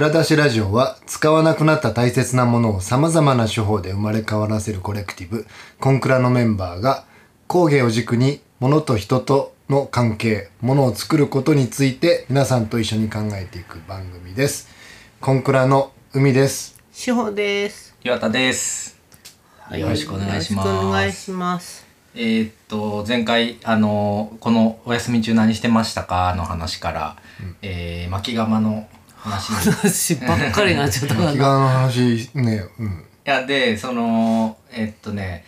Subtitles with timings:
[0.00, 5.46] 蔵出しラジオは使わなくなった大切なものを様々な手法で生まれ変わらせるコレクティブ、
[5.78, 7.04] コンクラのメンバーが
[7.48, 14.70] 工芸を軸に物と人との関係、物を作ることについて皆さんと一緒に考えていく番組です。
[15.20, 16.80] コンクラの海です。
[16.90, 17.94] しほです。
[18.02, 18.98] 岩田です。
[19.70, 20.66] よろしくお願いします。
[20.66, 21.86] よろしくお願いします。
[22.14, 27.16] えーっと前回あのこのお休み中何してましたかの話から、
[27.60, 28.88] えー巻き釜の
[29.20, 31.44] 話にい話ばっかりになっちゃったか気な。
[31.44, 33.04] 側の話ね、うん。
[33.24, 35.44] やでそのえーっとね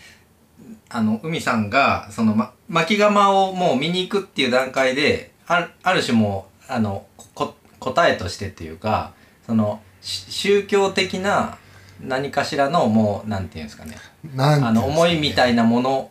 [0.89, 9.13] あの海さんがその、ま、巻き釜をもう見に行くっていう段階であるある種もうあのこ答えとしてっていうか
[9.47, 11.59] そのし宗教的な
[12.01, 16.11] 何かしらのもうなんていうんですかねなんていうんですかねあの思いみたいなもの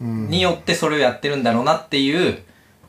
[0.00, 2.42] うんによってそれをやってるんだろうなっていう、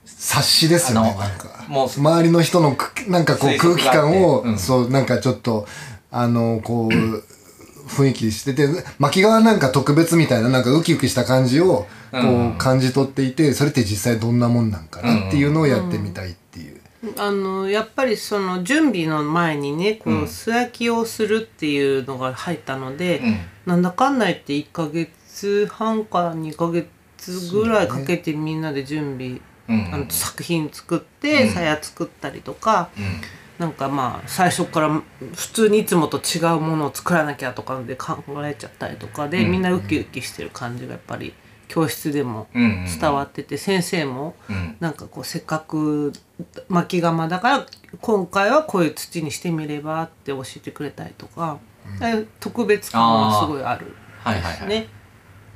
[0.06, 1.66] 察しですよね、なんか。
[1.68, 4.60] もう周りの人のくなんかこう推空気感を、うん。
[4.60, 5.66] そうなんかちょっと
[6.12, 6.90] あのこう
[7.90, 8.68] 雰囲気してて
[9.00, 12.56] 巻き側なんか特別みたいななんかウキウキした感じをこうん。
[12.56, 16.80] う感じ取っていてそれって実際どんなもんなんかなっていうのをやってみたいっていう。
[17.18, 20.24] あのやっぱりその準備の前にねこうん。
[20.24, 23.38] う素焼きをするっていうのが入ったので、うん。
[23.66, 26.88] なんだかんだ言って1ヶ月半から2ヶ月
[27.52, 31.50] ぐらいかけてみんなで準備、うんあの作品作ってうん。
[31.50, 33.04] 鞘作ったりとか、うん。
[33.60, 34.90] なんかまあ最初から
[35.36, 39.52] 普通にいつもと違うものを作らなきゃとかで考えちゃったりとかで、うん。
[39.52, 41.34] みんなウキウキしてる感じがやっぱり
[41.68, 44.76] 教室でもうん伝わってて、先生もうん。
[44.80, 46.12] なんかこうせっかく
[46.68, 47.66] 巻き釜だから
[48.02, 51.60] 今回はこういう土にしてみればって教えてくれたりとか、
[52.02, 54.88] え特別感はすごいあるはいはいはい、ね。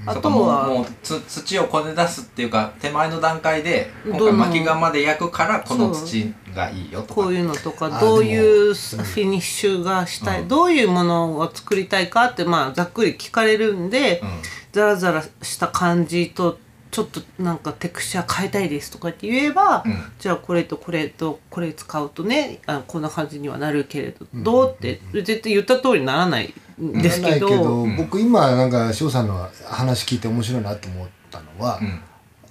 [0.05, 7.13] あとはもうつ土をこね出すっていうか手前の段階で今回巻き釜で焼くからこの土がいいよとか。
[7.15, 10.47] こういうのとかあどういうフィニッシュがしたい、うん。
[10.47, 14.29] どういうものを作りたいかってまあざっくり聞かれるんで、うん。
[14.71, 16.59] ザラザラした感じと
[16.91, 20.11] ちょっとなんかテクスチャー変えたいですとかって言えば、うん。
[20.19, 27.97] じゃあこれとこれとこれ使うとねあこんな感じにはなるけれど、どうって絶対言った通りにならないんですけど,、ならないけど、うん。
[27.97, 32.01] 僕今なんか翔さんの話聞いて面白いなと思ったのは、うん。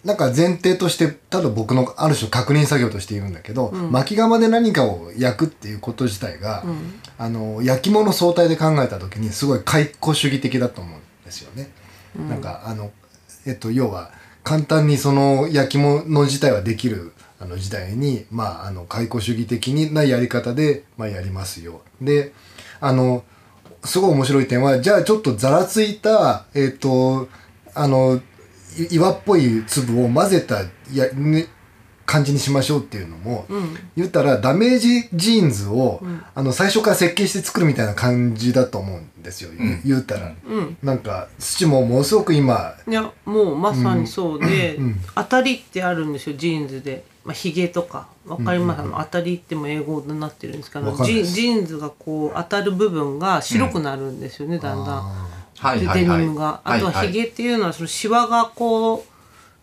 [0.04, 6.62] なんか前提としてただ僕のある種確認作業として言うんだけど、巻き釜で何かを焼くっていうこと自体が、
[7.18, 11.70] あの焼き物相対で考えた時にすごい解雇主義的だと思うんですよね。
[12.28, 12.92] なんかあの
[13.46, 14.12] えっと要は
[14.46, 21.82] 簡単にその焼き物自体はできるあの時代にまああの解雇主義的なやり方でまあやりますよ。
[22.00, 22.32] で
[22.80, 23.24] あの
[23.84, 27.26] すごい面白い点はじゃあちょっとざらついたえっ、と
[27.74, 28.20] あの
[28.92, 31.46] 岩っぽい粒を混ぜたや、ね、
[32.06, 33.46] 感じにしましょうっていうのも、
[33.96, 36.00] 言ったらダメージジーンズを、
[36.34, 40.76] あの最初から設計して作るみたいな感じだと思うんですよ、言言ったら、うん。
[40.82, 45.00] なんか土もものすごく今いやもうまさにそうで、うん。
[45.14, 48.08] 当たりってあるんですよジーンズで、まあ、ヒゲとか。
[48.26, 55.36] わかります、あの当たりっても英語になってるんですけどジジーンズがこう当たる部分が白くなるんですよね、だんだん。
[55.58, 56.00] はいはいはい。
[56.00, 56.60] デニムが。
[56.64, 59.15] あとはヒゲっていうのはそのシワがこう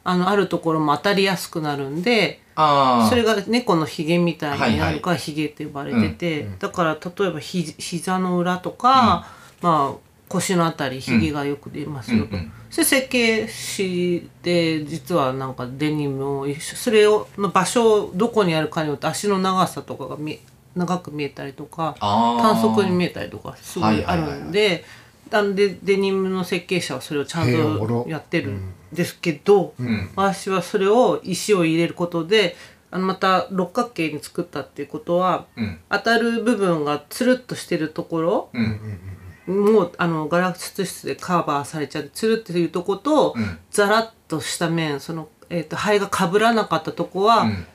[0.03, 9.27] あのあるところも当たりやすくなるんでそれが猫のヒゲみたいになるはいからヒゲって呼ばれてて、だから例えばひ膝の裏とか、
[9.61, 20.39] まあ腰のあたりヒゲがよく出ますよと、うんうんそれ設計士で実はなんかデニムを一緒それをの場所をどこにあるかによって足の長さとかが見
[20.75, 24.83] 長く見えたりとか短足に見えたりとかすごいあるんで、
[25.29, 30.09] なんでデニムの設計者はそれをちゃんとやってるんですけど、ん。
[30.15, 32.55] 私はそれを石を入れることで
[32.93, 35.79] あのまた六角形に作ったっていうことは、うん。
[35.89, 39.73] 当たる部分がつるっとしてるところ、うん。
[39.73, 43.57] もうあのガラス質でカバーされちゃってつるっていうとこと、うん。
[43.71, 47.65] ザラッとした面その、えー、と灰がかぶらなかったとこは、うん。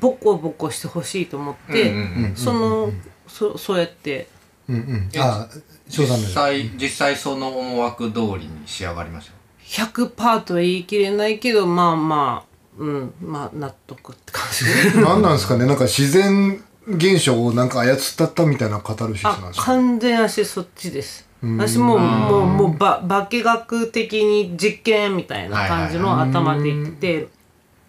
[0.00, 2.90] ボコボコしてほしいと思って、うんうんうんその
[3.26, 4.28] そそうやって
[4.68, 5.10] うんうん。
[5.18, 5.48] あ
[5.88, 9.32] 翔さんの実際実際その思惑通りに仕上がりました
[9.64, 15.00] 100%とは言い切れないけどまあまあうんまあ納得って感じ。
[15.00, 15.66] 何なんですかね？
[15.66, 21.26] なんか自然現象をなんか操ったったみたいなカタルシスなんあですか完全足そっちです。
[21.42, 27.28] 私もうもうもうば化学的に実験みたいな感じの頭で言ってて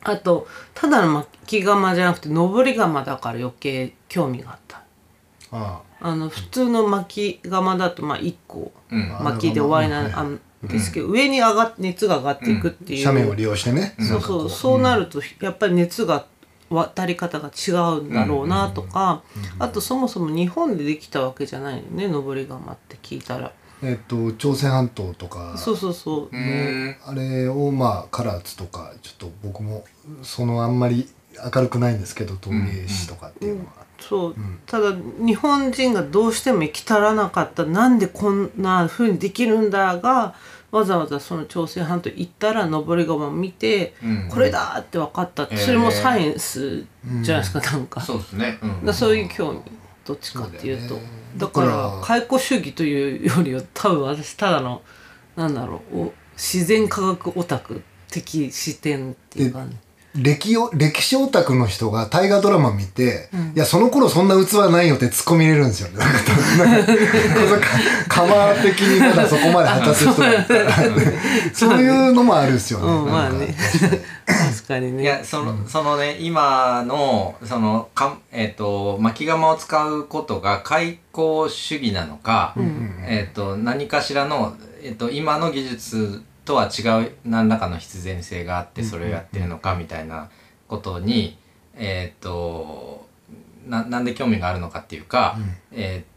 [0.03, 4.81] あとただの巻き釜じゃなくて上り釜だから余計興味があった。
[5.51, 6.15] ああ。
[6.15, 9.09] の普通の巻き釜だとまあ1個うん。
[9.23, 14.49] 巻きで終わりなああんですけど上に上がっ熱が上がっていくっていう、斜面を利用してね、そうそう。
[14.49, 16.25] そうなるとやっぱり熱が
[16.69, 19.23] 渡り方が違うんだろうなとか、
[19.59, 23.51] あとそもそも日本でできたわけじゃないよね登り窯って聞いたら。
[23.83, 25.55] えっと朝鮮半島とか。
[25.57, 26.35] そうそうそう。
[26.35, 26.95] うん。
[27.05, 29.83] あれをまあ唐津とかちょっと僕も
[30.23, 31.07] そのあんまり
[31.53, 34.59] 明るくないんですけど陶芸師とかっていうのは、そう、ん。
[34.65, 37.65] ただ日本人がどうしても行き足らなかった。
[37.65, 40.35] なんでこんな風にできるんだが
[40.75, 44.29] わざわざその朝鮮半島行ったら登り窯を見て、うん。
[44.29, 46.83] これだって分かったって、それもサイエンス
[47.21, 48.01] じゃないですか、なんか。
[48.01, 48.85] そうですね、うん。
[48.85, 49.61] だそういう興味
[50.05, 50.99] どっちかっていうと。
[51.37, 54.81] だから解雇主義というよりは多分私ただの
[55.35, 59.71] なんだろうお自然科学オタク的視点っていうかね
[60.15, 63.39] 歴を歴史オタクの人が大河ドラマ見て、うん。
[63.49, 65.97] いやその頃そんな器ないよって突っ込み入れるんですよね。
[65.97, 67.67] なんかなんか
[68.07, 70.71] カマ的にまだそこまで果たす人だったら。
[71.53, 73.55] そういうのもあるんですよね、うんまあね。
[74.25, 75.03] 確かにね。
[75.03, 83.03] いやその,、そのね今のそのか、えっと巻き釜を使うことが開口主義なのか、うん。
[83.05, 90.29] えっと何かしらの、えっと今の技術とは違う何らかの必然性があってそれをやってるのかみたいな
[90.67, 91.37] ことに、
[91.75, 93.07] えっと
[93.67, 95.37] ななんで興味があるのかっていうか、
[95.71, 96.15] えー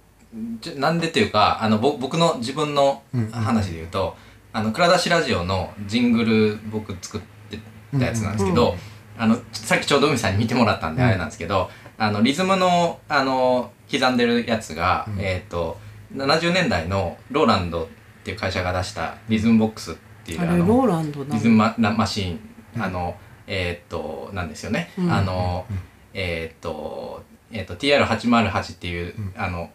[0.60, 3.02] ちょなんでというかあのぼ僕の自分の
[3.32, 4.14] 話で言うと
[4.52, 7.20] 「あの蔵出しラジオ」のジングル僕作っ
[7.50, 7.58] て
[7.98, 8.76] たやつなんですけど、
[9.16, 15.20] あのさっきちょうど海さんに見てもらったんであれなんですけど、あのリズムのあの刻んでるやつが、うん。
[15.20, 15.78] えっ、と
[16.14, 17.86] 70年代のローランドっ
[18.24, 23.16] ていう会社が出したリズムボックスっていうあれローランドなリズムマラマシーン、あの
[23.46, 25.12] えっ、となんですよね、うん。
[25.12, 25.66] あの、
[26.14, 29.32] えっ、と,、えー、と TR808 っていう、うん。
[29.36, 29.70] あの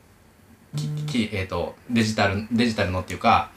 [0.75, 3.51] ききえっ、とデジタルデジタルのっていうか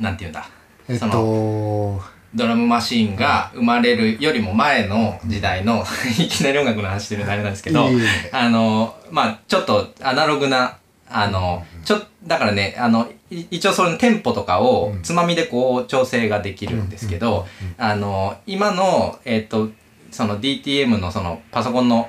[0.00, 0.48] なんていうんだ？
[0.88, 2.00] えっそのと
[2.34, 5.84] ドラムマシーンが生まれるよりも前の時代の
[6.18, 7.96] いきなり音楽の話してるのあれなんですけどいい。
[7.96, 13.14] ねあのまあちょっとアナログなあのちょだからねあのい
[13.50, 15.02] 一応そのテンポとかをうん。
[15.02, 17.46] つまみでこう調整ができるんですけど
[17.78, 19.70] あの今のえっ、と
[20.10, 22.08] その DTM のそのパソコンの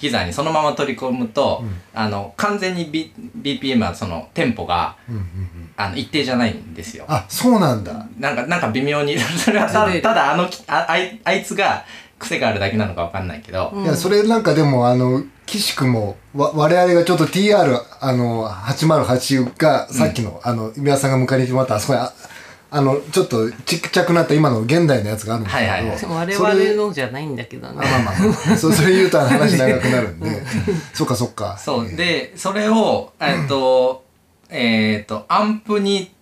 [0.00, 1.80] 機材にそのまま取り込むと、うん。
[1.94, 4.96] あの完全に、B、BPM はそのテンポが
[5.76, 7.04] あの一定じゃないんですよ。
[7.08, 8.06] あそうなんだ。
[8.18, 11.84] なんか、なんか微妙に、 それはたずれるただあのきああい、あいつが
[12.18, 22.12] 癖があるだけなのかわかんないけど、うんいやそれなんかでもあの岸君もわ我々がちょっと TR あの808がさっきの、あの宮さんが迎えに来てもらったあそこにあ
[22.70, 26.38] あのちょっとちっちゃくなった今の現代のやつがあるんですけど、はいはいはい。
[26.40, 27.74] 我々のじゃないんだけどね。
[27.78, 28.18] あまあまあ
[28.48, 28.56] まあ。
[28.56, 30.42] そ それ言うと話長くなるんで。
[30.92, 31.56] そっかそっか。
[31.56, 31.86] そう。
[31.86, 34.04] えーで、それを、えっと、
[34.48, 36.13] えっと、アンプに、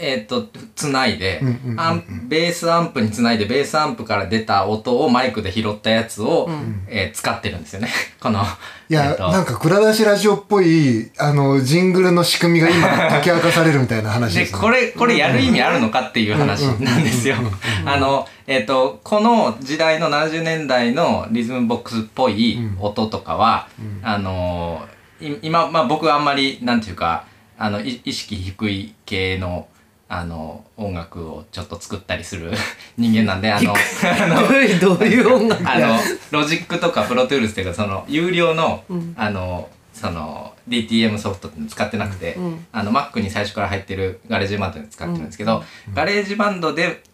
[0.00, 6.84] えっと、つないでうんうんうんうん、アンベースアンプにつないで、ベースアンプから出た音をマイクで拾ったやつを、ん。
[6.88, 7.88] えー使ってるんですよね。
[8.20, 8.42] この、
[8.88, 9.30] いや、えっと。
[9.30, 17.36] なんか蔵出しラジオっぽいあのジングルの仕組みが今 解き明かされるみたいな話で、です、ね、これ、これやる意味あるのかっていう話なんですよ。
[17.84, 23.68] あの、えっ、と、この時代の70年代のリズムボックスっぽい音とかは、
[24.02, 24.82] あの
[25.20, 27.24] い今、まあ僕はあんまり、なんていうか、
[27.58, 29.68] あの、い意識低い系の、
[30.12, 32.50] あの、音楽をちょっと作ったりする
[32.98, 34.42] 人間なんで、あの、あの
[34.80, 35.96] どういう音楽あの、
[36.32, 39.14] ロジックとかプロトゥールスっていうか、その、有料の、うん。
[39.16, 42.66] あの、その、DTM ソフトって使ってなくて、うん。
[42.72, 45.62] あの、Mac に最初から入ってるガレージバンドで使ってるんですけど、
[45.94, 47.04] ガレージバンドで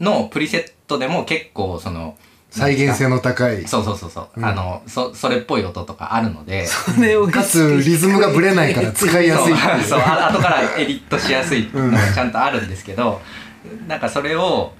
[0.00, 2.16] のプリセットでも結構、その、
[2.58, 3.66] 再現性の高い。
[3.66, 4.44] そうそうそうそう、うん。
[4.44, 9.84] あの、そ、それっぽい音とかあるので、それをかつリズムがぶれないから使いやすいっていう。
[9.84, 13.20] そう、あ後からエディットしやすいのがちゃんとあるんですけど、
[13.86, 14.72] なんかそれを、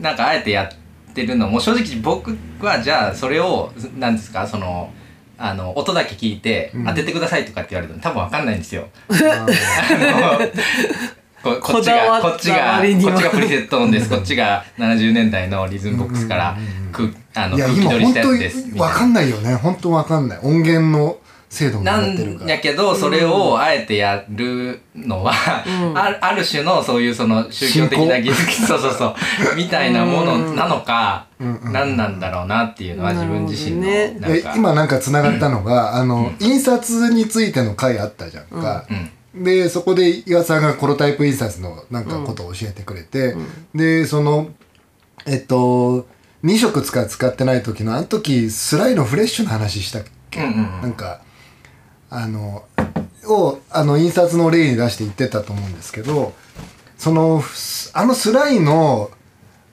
[0.00, 4.92] なんかあえてやってるのも、正直僕はじゃあそれを、なんですか、その、
[5.38, 6.86] あの、音だけ聞いてうん。
[6.86, 8.88] 当ててくださいとかって言われても多分わかんないんですよ。
[11.42, 14.08] ここっちが、こったこっちが、こっちがプリセット音です。
[14.08, 16.56] こっちが70年代のリズムボックスから
[16.92, 18.56] く、あの、空気取りしたやつです。
[18.56, 19.54] みたいなわかんないよね。
[19.54, 20.38] 本当わかんない。
[20.42, 22.46] 音源の精度もな上がってるから。
[22.46, 25.32] んやけど、それをあえてやるのは、
[25.66, 25.96] うん。
[25.96, 29.14] あある種のそういうその宗教的な技術、そうそうそう、
[29.56, 39.10] みたいなものなのか、うんうん何なんだろうなっていうのは自分自身の、なるほどなんか、え今なんかつながったのが、あの印刷についての回あったじゃんか、うん。
[39.36, 43.34] でそこで岩さんがコロタイプ印刷のなんかことを教えてくれて、
[43.74, 44.48] でその
[45.26, 46.06] えっと
[46.44, 50.82] 2色使う使ってない時のあの時スライのフレッシュの話したっけ、うんうんうん。
[50.82, 51.20] なんか
[52.08, 52.64] あの
[53.24, 56.34] をあの印刷の例に出して言ってたと思うんですけど
[56.96, 57.42] その
[57.94, 59.10] あのスライの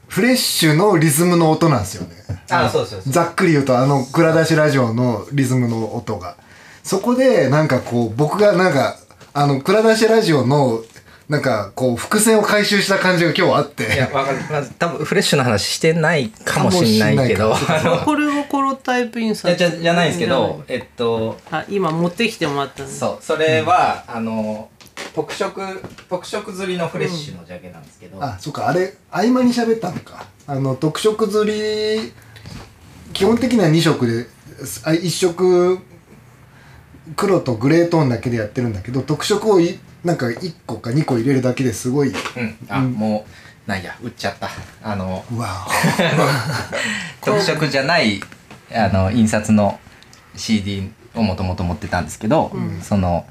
[0.08, 2.15] フレッシュのリズムの音なんですよね。
[2.51, 3.01] あそうそう。
[3.01, 6.38] ざっくり言うとあの蔵出しラジオのリズムの音が。
[6.84, 8.98] そこでなんかこう僕がなんか
[9.36, 10.84] あの蔵出しラジオの
[11.28, 13.96] なんかこう伏線を回収した感じが今日あって。
[13.96, 14.38] いやわかる。
[14.52, 17.56] まず多分フレッシュな話してないかもしれないけど。
[17.56, 24.70] あのこれはこのタイプ印いや刷じゃじゃないんですけどえっとあ今持ってきてもらったんでそうそれは、あの
[25.16, 25.62] 特色
[26.10, 30.28] 特色釣りのフレッシュのジャケなんですけど、あそっかあれ合間に喋ったのか。
[30.46, 32.13] あの特色釣り
[33.13, 34.28] 基本的には2色で
[34.84, 35.80] あ1色
[37.15, 42.15] 黒とグレートーンだけでやってるんだけど特色をいなんか1個か2個入れるだけですごいうん。
[42.70, 43.25] あ、も
[43.65, 44.50] うないや売っちゃった。
[44.82, 45.65] あのうわ
[47.24, 48.22] 特色じゃない
[48.74, 49.79] あの印刷の
[50.36, 52.51] CD をもともと持ってたんですけど、
[52.82, 53.25] その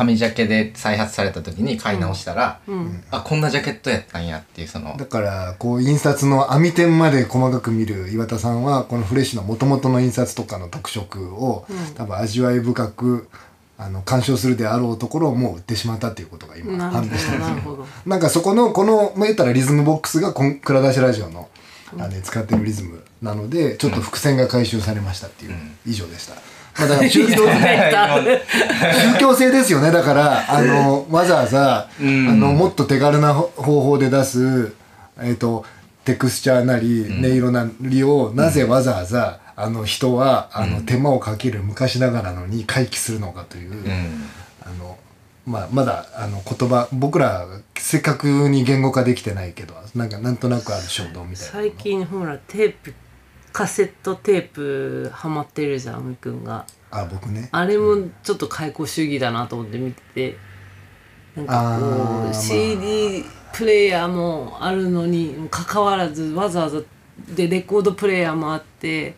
[0.00, 3.04] 紙ジャケで再発された時に買い直したら、うん。
[3.10, 11.66] あこんなジャケットやったんやっていうそのだからこう印刷の網点まで細かく見る岩田さんはこのフレッシュの元々の印刷とかの特色を、
[11.96, 13.28] 多分味わい深く
[13.76, 17.48] あの鑑賞するであろうところをもう売ってしまったっていうことが今判明したんですよ。
[17.48, 17.86] なるほど。
[18.06, 21.50] なんかそこのこのまあ言ったらリズムボックスがこん蔵出しラジオの
[21.98, 25.54] あの使ってるリズムなのでちょっと伏線が回収されましたっていう
[25.86, 26.34] 以上でした。
[26.78, 29.90] まあだから宗教宗教性ですよね。
[29.90, 34.72] だからあのわざわざ、うんあのもっと手軽な方法で出す、
[35.18, 35.64] えー、と
[36.04, 44.28] テクスチャーなり音色なりをなぜわざわざ、あの人はあの手間をかける昔ながらのに回帰するのかという、うん。
[44.62, 44.98] あの
[45.46, 47.46] まあ、まだあの言葉僕ら
[47.76, 52.94] 正確に言語化できてないけどなんかなんとなくある衝動みたいな最近ほらテープ
[53.52, 56.66] カセットテープハマってるじゃんあみくんが。
[56.90, 57.48] あ僕ね。
[57.52, 60.36] あれもちょっと解雇主義だなと思って見てて
[61.36, 66.80] なんかこう CD プレイヤーもあるのにかかわらずわざわざ
[67.34, 69.14] でレコードプレイヤーもあって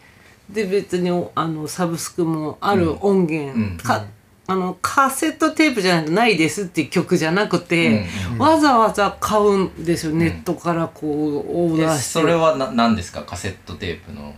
[0.51, 3.77] で別にあのサブスクもある音源、うん。
[3.79, 4.05] か
[4.53, 12.21] あのカセットテープじゃないとないですっていう曲じゃなくて、うんわざわざ買うんですよ、ネットからこうオーえダーして。
[12.21, 13.23] それはな何ですか？
[13.23, 14.35] カセットテープの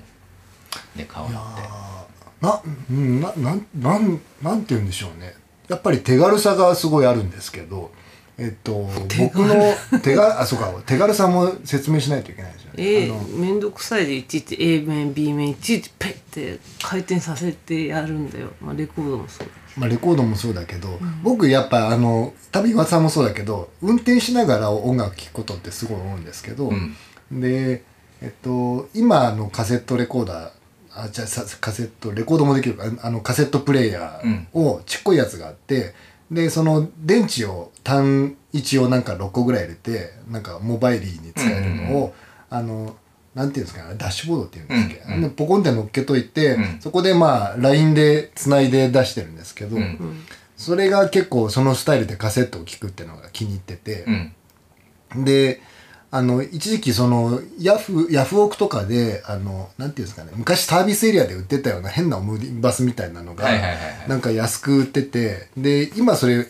[0.96, 1.62] で買うのって。
[2.40, 5.34] なうんななんなんなんて言うんでしょうね。
[5.68, 7.90] やっぱり手軽さがすごいあるんですけど
[8.36, 8.88] えっと
[9.18, 12.74] 僕の手があそうか手軽さも説明しないといけないですよね。
[12.76, 19.48] えあのー、めんどくさいでいちいち A 面 B 面いちいちペッて回転させてやるんだよ、まあ、レコードもそう。
[19.76, 26.96] まあ、レコードもそうだけど、僕やっぱあの多分岩田さんもそうだけど運転しながら音楽聴くことってすごい多いんですけど、うん。
[27.32, 27.82] で
[28.22, 30.50] えっと今のカセットレコーダー
[30.96, 35.92] あじゃあさカセットレコードもできるかあのカセットプレイヤーをちっこいやつがあって
[36.34, 42.14] でその電池を単一をなんか6個ぐらい入れてなんかモバイリーに使えるのを、
[42.50, 42.96] あの
[43.34, 44.94] なんていうんですかねダッシュボードっていうんですけ。
[44.94, 45.20] ど、うんうん。
[45.22, 46.80] でポコンって乗っけといて、うん。
[46.80, 50.24] そこでまあ LINE でつないで出してるんですけど、うん
[50.56, 54.04] それが結構そのスタイルでカセットを聴くっていうのが気に入ってて。
[55.14, 55.24] う、ん。
[55.24, 55.60] で
[56.16, 64.08] あの一時期そのヤフヤフオクとかであのなんていうんですかね昔サービスエリアで売ってたような変なオムニバスみたいなのがはいはいはいはい。
[64.08, 66.46] なんか安く売っててで今それ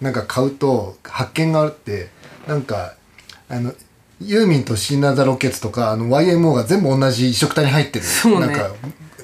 [0.00, 2.08] なんか買うと発見があって
[2.48, 2.96] なんか
[3.48, 3.72] あの
[4.20, 8.70] ユーミンとシーナーザロケツとかあの YMO が全部同じ一色体に入ってる、なんか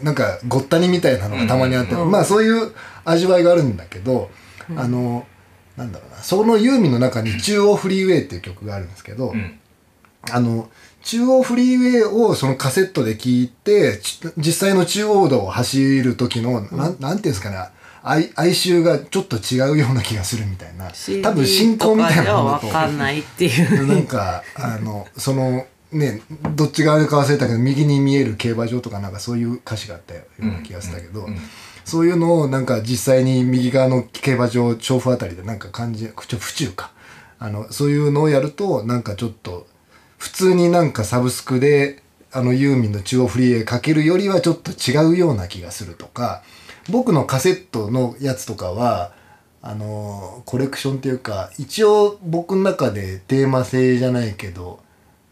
[0.05, 2.73] なんかごったにみたいなのがたまにあって、うんまあそういう
[3.05, 4.31] 味わいがあるんだけど、
[4.77, 5.27] あの
[5.77, 9.57] なんだろうなそのユーミンの中に「中央フリーウェイ」っていう曲があるんですけど、うん
[10.31, 10.69] あの
[11.03, 17.57] 中央フリーウェイをそのカセットで聞いてち実際の中央道を走る時の、なんなんていうんですかね。
[18.03, 20.91] 哀哀愁がちょっと違うような気がするみたいな。
[21.23, 22.67] 多分進行みたいなものと。
[22.67, 23.87] 分かんないっていう。
[23.87, 26.23] なんかあのそのね
[26.55, 31.39] どっち側でか忘れたけど右に見える競馬場とかなんかそういう歌詞があったような気がしたけど、うんうん
[31.83, 36.93] そういうのをなんか実際に右側の競馬場調布あたりでなんか感じちょ府中か。
[37.41, 39.67] あのそういうのをやるとなんかちょっと
[40.21, 46.43] 普通になんかサブスクであのユーミンの中央フリーへかけるよりはちょっと違うような気がするとか
[46.91, 49.13] 僕のカセットのやつとかは
[49.63, 54.81] あのコレクションっていうか一応僕の中でテーマ性じゃないけど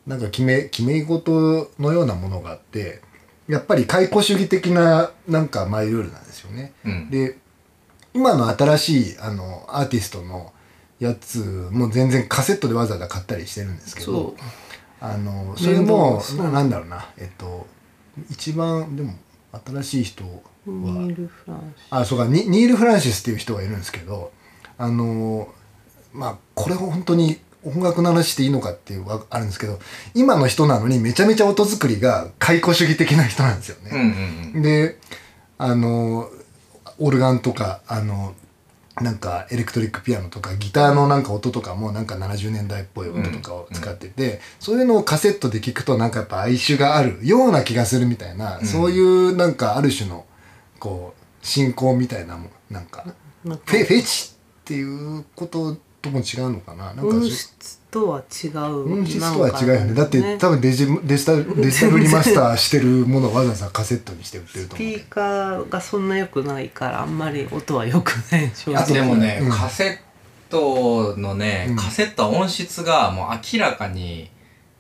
[0.07, 3.03] なんか決め決め事のようなものがあって
[3.47, 6.73] やっぱり解雇主義的ななんかマイルールなんですよね。
[6.87, 7.37] うんで
[8.15, 10.53] 今の新しいあのアーティストの
[10.99, 14.35] やつも全然カセットでわざわざ買ったりしてるんですけそどう
[15.01, 17.07] あのそれも面倒そうななんだろうな。
[17.19, 17.67] えっと
[18.31, 19.15] 一番でも
[19.67, 20.31] 新しい人は
[20.67, 24.33] ニール・フランシあそうかニニール・フランシスっていう人がいるんですけど
[24.77, 25.49] あの
[26.13, 29.79] まあこれ本当に音楽の話していいのかっていうのはあるんですけど
[30.15, 33.91] 今の人なのにめちゃめちゃ音作りが解雇主義的な人なんですよね。
[33.93, 34.63] うんうんうん。
[34.63, 34.99] で
[35.59, 36.29] あの
[36.99, 38.35] オルガンとかあの
[39.01, 50.27] なんかエレクトリックピアノとかギターのなんか音とかもなんか70年代っぽい音とかを使ってて、そういうのをカセットで聞くとなんかやっぱ哀愁があるような気がするみたいな、そういうなんかある種の
[50.79, 52.51] こう信仰みたいなもん。
[52.71, 53.05] なんか
[53.45, 56.93] フェフェチっていうこととも違うのかな？
[56.93, 57.15] なんか
[57.91, 59.95] とは違う音質とは違うよね。
[59.95, 69.51] だって多分デジデジタル デジタルリマスターしてるものをわざわざカセットにして売ってると思うスピーカーがそんな良くないからあんまり音は良くない正あ直でもね、うん。
[69.51, 71.77] カセットのね、うん。
[71.77, 74.31] カセットは音質がもう明らかに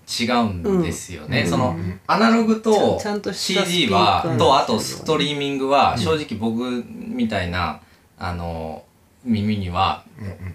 [0.08, 1.50] 違うんですよね、うん。
[1.50, 3.00] そのアナログと
[3.32, 7.80] CD はとあとストリーミングは正直僕みたいな
[8.18, 8.82] あの
[9.24, 10.04] 耳には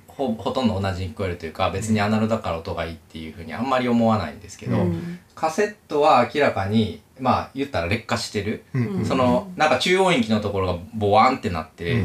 [0.07, 5.19] ほほとんど同じに聞こえるというか別にアナログだから音がいいっていうふうにあんまり思わないんですけど、うん。
[5.35, 9.05] カセットは明らかにまあ言ったら劣化してる、うん。
[9.05, 12.03] そのなんか中音域のところがボワンってなって、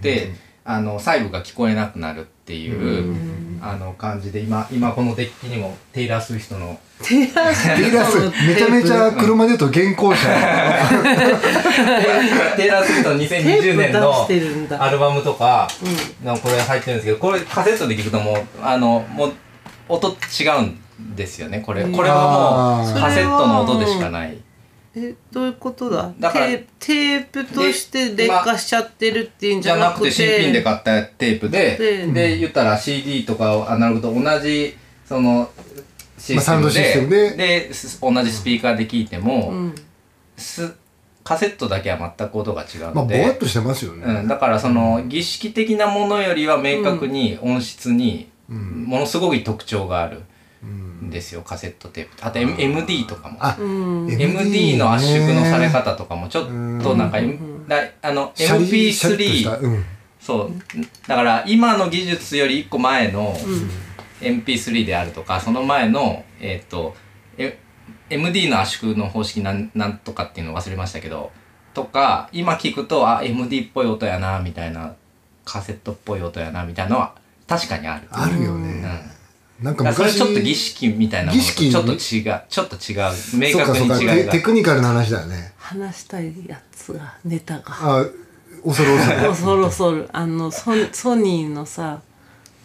[0.00, 0.32] で
[0.64, 2.70] あの細部が聞こえなくなるってい
[3.10, 3.16] う、
[3.60, 10.28] あの感じで今今このデッキにもテイラー・スウィフトのテイラースウィフトのめちゃめちゃ車で言うと原稿者
[12.56, 13.92] テイラー・スウィフトの2020テープ年
[14.68, 15.66] 出のアルバムとか
[16.22, 19.32] のこれ入ってるんですけどこれカセットで聞くともうあのもう
[19.88, 24.38] 音違うんですよねこれこれはもうカセットの音でしかない。
[24.98, 26.10] えどういうことだ？
[26.18, 30.00] だからテテープとして劣化しちゃってるっていうんじじゃなくて。
[30.00, 34.74] ゃなくて新品で買ったテープででで言ったら CD とかアナログと同じ
[35.04, 35.50] その
[36.16, 37.36] システムでで。
[37.36, 39.74] です同じスピーカーで聞いても、うん。
[40.38, 40.74] す
[41.24, 50.18] カセットだけは全く音が違うまあので、ぼわっとしてますよね、うん、だからその儀式的なものよりは明確に音質にものすごい特徴がある。
[50.18, 50.22] ん
[51.10, 53.38] ですよ、カセットテープあと、M、MD とかも。
[54.10, 56.44] MD の圧縮のされね方とかもちょっ
[56.82, 57.68] となんか、ん。
[57.68, 59.84] だあのシャリシャリっとした MP3 うん。
[60.20, 60.52] そう。
[61.06, 63.36] だから今の技術より1個前の
[64.20, 66.94] MP3 であるとかその前のえっ、と
[67.38, 67.58] え
[68.10, 71.32] MD の圧縮の方式なんなんとかっていうの忘れましたけど
[71.74, 74.94] とか今聞くとあ MD っぽい音やなみたいな
[75.44, 77.14] カセットっぽい音やなみたいなのは
[77.46, 78.08] 確かにある。
[78.10, 78.82] あるようん。
[78.82, 79.15] ね、
[79.62, 85.52] なんかだからそれ昔ちょっと儀式みたいなものと儀式ちょっと違うちょっと違う明確そうかそうかに違いがテテクニカルな話だよね。
[85.56, 87.64] 話したいやつがネタが。
[87.68, 88.04] あ
[88.64, 89.28] 恐る恐る。
[89.28, 90.08] 恐る恐る。
[90.12, 92.00] あのソソニーのさ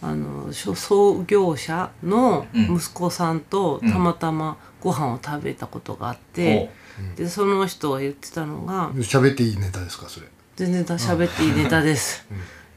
[0.02, 6.72] あのしょ創業者の息子さんとうんたまたまご飯を食べたことがあって、
[7.16, 10.28] でその人が言ってたのが喋っていいネタですかそれ。
[10.56, 12.26] 全然喋っていいネタです、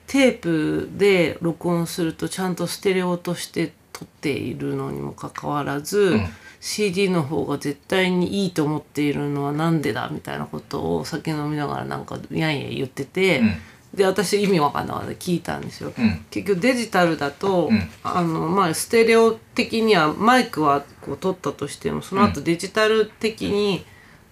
[0.07, 3.73] テープで録音するとちゃんとステレオとして
[4.05, 6.27] 撮っているのにもかかわらず、ん。
[6.61, 13.55] CD の方が絶対にいいと思っているのはなんでだみたいなことをお酒飲みながらなんかやんや言ってて、うん。
[13.95, 15.93] で私意味わかんないから聞いたんですよ。
[15.97, 16.25] うん。
[16.31, 17.89] 結局デジタルだと、うん。
[18.03, 23.85] あのまあステレオ的にはマイクはこう撮ったとしてもその後デジタル的に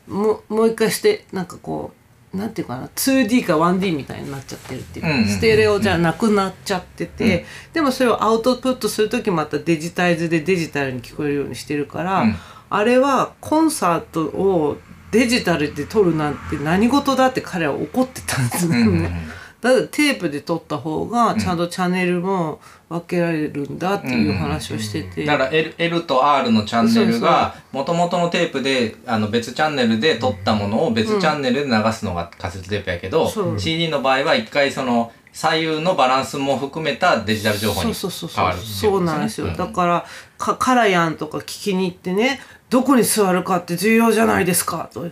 [0.07, 2.02] もうもう一回してなんかこう
[2.35, 12.37] なんていうかな 2D か 1D みたいになっちゃってるっていうか、うんうんうんステレオじゃなくなっちゃってて、でもそれをアウトプットする時またデジタイズでデジタルに聞こえるようにしてるから、うん。
[12.71, 14.79] あれはコンサートを
[15.11, 18.81] デジタルで撮るなんて何事だって彼は怒ってたんですよね。
[18.81, 19.12] うんうんうん。
[19.61, 22.61] だからテープで撮った方がちゃんとチャンネルも
[22.93, 33.59] 分けられるんだっていう話をしてて、だから L, L と R のチャンネルがもともとのテープであの別チャンネルで撮ったものを別チャンネルで流すのがカセットテープやけど、そう。
[33.59, 39.57] CD の場合は一回その左右のバランスも含めたデジタル情報に変わるそうそうなんですよ、うん。
[39.57, 40.05] だから
[40.37, 45.09] かカラヤンとか聞きに行ってねどこに座るかって重要じゃないですかと。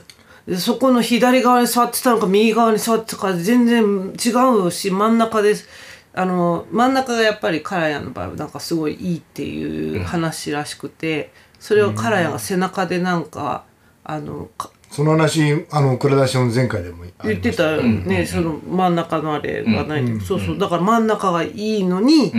[0.47, 4.31] でそこの左側に座ってたのか右側に座ってたかで全然違
[4.67, 5.69] うし真ん中です
[6.13, 13.65] あの真ん中がやっぱりカラヤンの場合はなんかすごいいいっていう話らしくてそれをカラヤンが背中でなんか
[14.03, 22.33] あのかその話あの倉田氏の前回でも言ってたよね、その真ん中のあれがない、そうそうだから真ん中がいいのに、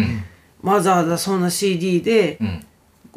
[0.61, 2.65] わざわざそんな CD でうん。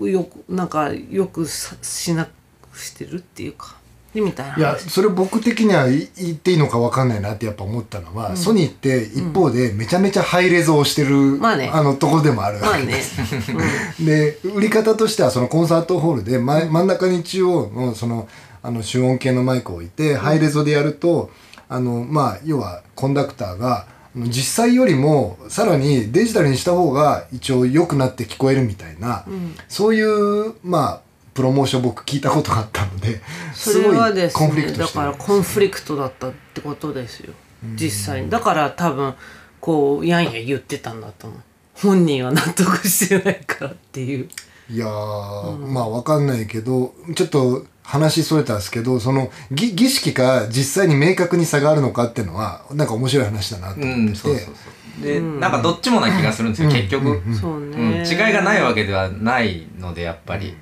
[0.03, 3.77] よくなんかよくさしなくしてるっていうか。
[3.84, 3.84] で
[4.21, 4.57] みたいな。
[4.57, 11.71] いやそれ僕的にはい言っていいのか分かんないなってやっぱ思ったのは、ソニーって一方でめちゃめちゃハイレゾをしてる、まあね。
[11.73, 12.61] のところでもある。
[12.61, 13.03] まあね、
[14.01, 18.29] で売り方としてはそのコンサートホールで前真ん中に中央のその
[18.63, 21.31] あの主音系のマイクを置いて、ハイレゾでやると
[21.69, 29.25] あのまあ要はコンダクターが実際よりもさらにデジタルにした方が一応良くなって聞こえるみたいな、
[29.69, 31.01] そういうまあ
[31.35, 33.21] プロモーション僕聞いたことがあったので
[33.53, 37.33] それはですコンフリクねだからコンフリクトだったってことですよ。
[37.77, 38.31] 実際に。
[38.31, 39.15] だから多分
[39.61, 41.41] こうやんや言ってたんだと思う。
[41.75, 44.29] 本人は納得してないからっていう。
[44.71, 54.55] いやー、まあわかんないけどちょっと話それたんですけどその儀儀式か実際に明確に差があるのかっていうのはなんか面白い話だなとう思ってて、んそうそうそう
[55.03, 57.71] で、なんかどっちもな気がするんですよ、結局、そううん。
[57.71, 60.57] ね、違いがないわけではないのでやっぱり、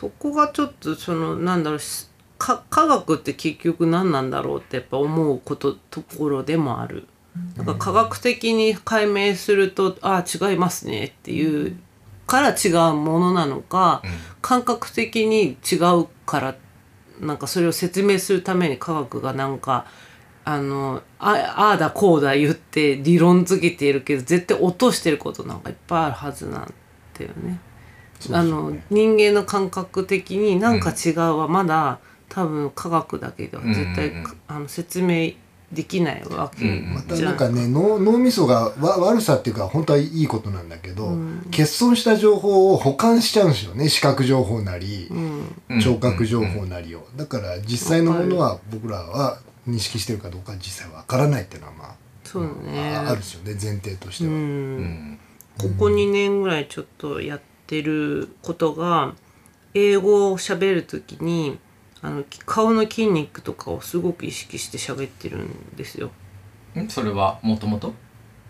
[0.00, 1.80] そこがちょっとそのなんだろう
[2.38, 7.06] 科学って結局何なんだろうってやっぱ思うことところでもある。
[7.56, 11.76] なんか科学的に解明するとああ違いますねっていう
[12.26, 14.02] から違うものなのか、
[14.40, 16.56] 感覚的に違うから
[17.20, 19.86] なんかそれを説明するために科学がなんか
[20.44, 26.74] あのあああだこうだ言って理論づけているけど絶対落としてることなんかいっぱいあるはずなん
[27.18, 27.60] だよね。
[28.32, 34.24] あの人間の感覚的になんか違うはまだ、多分科学だけでは絶対、うんうん。
[34.24, 35.32] うんあの説明
[35.72, 36.64] できないわけ。
[36.64, 41.16] うんうんまたなんかね脳脳みそがわ悪さっていうか本当はいいことなんだけど、
[41.50, 43.88] 欠損した情報を保管しちゃうんですよね。
[43.88, 45.08] 視覚情報なり、
[45.68, 45.80] うん。
[45.80, 52.96] 聴覚情報なりを、だから実際のものは僕らは認識してるかどうか実際わからないっていうのはまあそうね。
[52.96, 53.52] ああるですよね。
[53.52, 54.30] 前提としては。
[54.30, 54.38] うん。
[54.38, 54.40] う
[54.82, 55.18] ん。
[55.58, 57.49] ここ2年ぐらいちょっとやって
[57.82, 59.14] ることが
[59.74, 61.58] 英語を喋る時に
[62.02, 66.10] あの顔の筋肉とかをすごく意識して喋ってるんですよ。
[66.78, 67.92] んそれはもともと？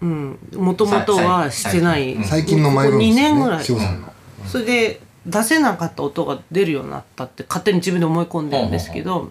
[0.00, 2.14] うん、もともとはしてない。
[2.14, 3.64] うん最近のマイブーム2ですよね年ぐらい。
[3.64, 4.12] 翔さんの。
[4.46, 9.30] それで出せなかった音が出るようになったって勝手に自分で思い込んでるんですけど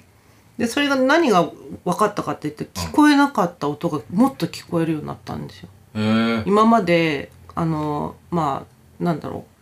[0.57, 1.49] でそれが何が
[1.83, 5.69] 分かったかって言って聞こえなかった音がもっと聞こえるようになったんですよ。
[5.95, 8.65] へえ今まであのま
[8.99, 9.58] あなんだろう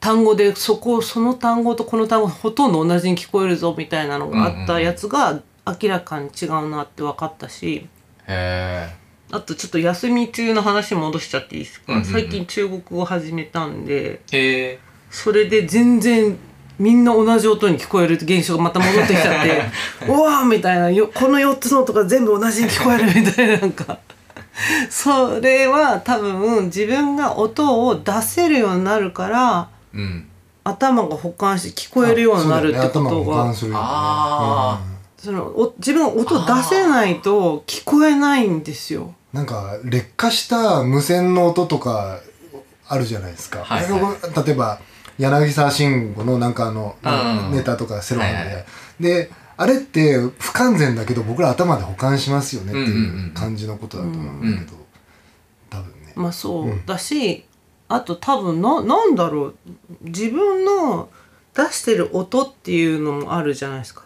[0.00, 7.88] 単語でそこその単語とこの単語ほとんど同じに聞こえるぞみたいなのがあったやつが明らかに違うなって分かったし
[8.26, 8.88] へ
[9.30, 12.12] あとちょっと休み中の話戻しちゃっていいですか、うんうんうん。
[12.12, 14.78] 最近中国語始めたんでえへえ
[15.10, 16.36] それで全然
[16.78, 19.62] みんな同じ音に聞こえる現象がまた戻ってきちゃって
[20.06, 23.98] うわーみたいなよこの4つの音が全部同じに聞こえるみたいななんか。
[24.90, 30.28] それは多分自分が音を出せるようになるからうん。
[30.64, 33.44] 頭が保管して聞こえるようになるってことが。
[33.44, 34.80] 管するよねあ
[35.16, 39.14] そのお自分が音出せないと聞こえないんですよ。
[39.32, 42.20] なんか劣化した無線の音とか
[42.86, 44.00] あるじゃないですか、はいはい。
[44.00, 44.80] 僕例えば
[45.18, 47.08] 柳沢慎吾のなんかあの、う
[47.52, 47.56] ん。
[47.56, 48.64] ネタとかセロハンで、はいはい。
[49.00, 53.32] であれって不完全だけど僕ら頭で保管しますよねってうんうんいううん。
[53.34, 54.76] 感じのことだと思うんだけど、
[55.68, 57.44] 多分ね、まあそう、だし
[57.88, 59.54] あと多分ななんだろう。
[60.02, 61.08] 自分の
[61.54, 64.04] 出してる音っていうのもあるじゃないですか。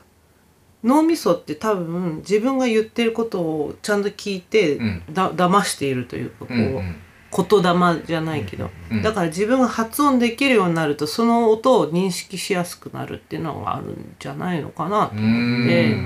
[0.85, 5.03] 脳みそって多分自分が言ってることをちゃんと聞いて、うん。
[5.13, 6.97] だ騙しているというかこう、うんうん。
[7.35, 9.03] 言霊じゃないけど、うん。
[9.03, 15.97] だから自分が発音できるようになるとその音を認識しやすくなるっていうのがあるんじゃないのかなと思って。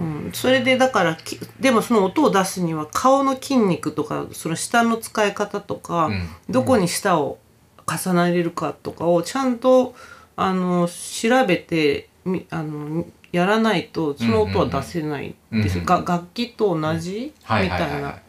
[0.00, 6.28] うん、それでだからきでもその音を出すには顔の筋肉とかその舌の使い方とか、うん。
[6.48, 7.38] どこに舌を
[7.86, 9.94] 重ねれるかとかをちゃんと
[10.36, 15.76] あの調べてみあのやらないとその音は出せないんです。
[15.76, 17.84] よ、うんが楽器と同じ、はいみたいな。
[17.86, 18.02] はいはい。
[18.04, 18.22] はい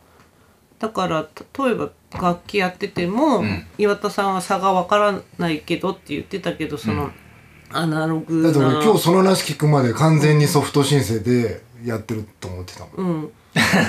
[0.81, 1.27] だから
[1.59, 3.67] 例えば楽器やってても、うん。
[3.77, 7.11] 岩田さんは差がわからないけどって言ってたけどその、
[7.73, 13.31] アナログだって俺な今日その話聞くまで完全にソフト申請でやってると思ってたもん、うん、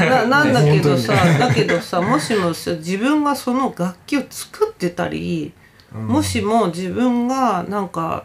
[0.08, 5.52] な なんだけどさ、ねだけどさもしもさ自分がその楽器を作ってたり、
[5.92, 8.24] もしも自分がなんか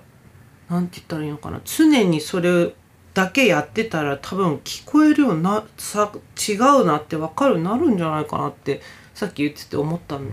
[0.69, 2.73] なんて言ったらいいのかな常にそれ
[3.13, 6.11] だけやってたら多分聞こえるようなさ
[6.49, 8.81] 違うなって分かるようになるんじゃないかなって
[9.13, 10.29] さっき言ってて思ったん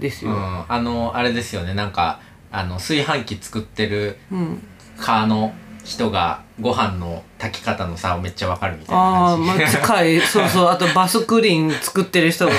[0.00, 0.30] ですよ。
[0.30, 2.20] うん、あのあれですよねなんか
[2.52, 4.62] あの炊飯器作ってるうん。
[4.98, 5.52] 科の
[5.84, 9.46] 人がご飯の炊き方の差をめっちゃわかるみたいなああ感じ。
[9.48, 10.20] まあ近い。
[10.22, 10.68] そうそう。
[10.68, 12.56] あとバスクリーン作ってる人がこ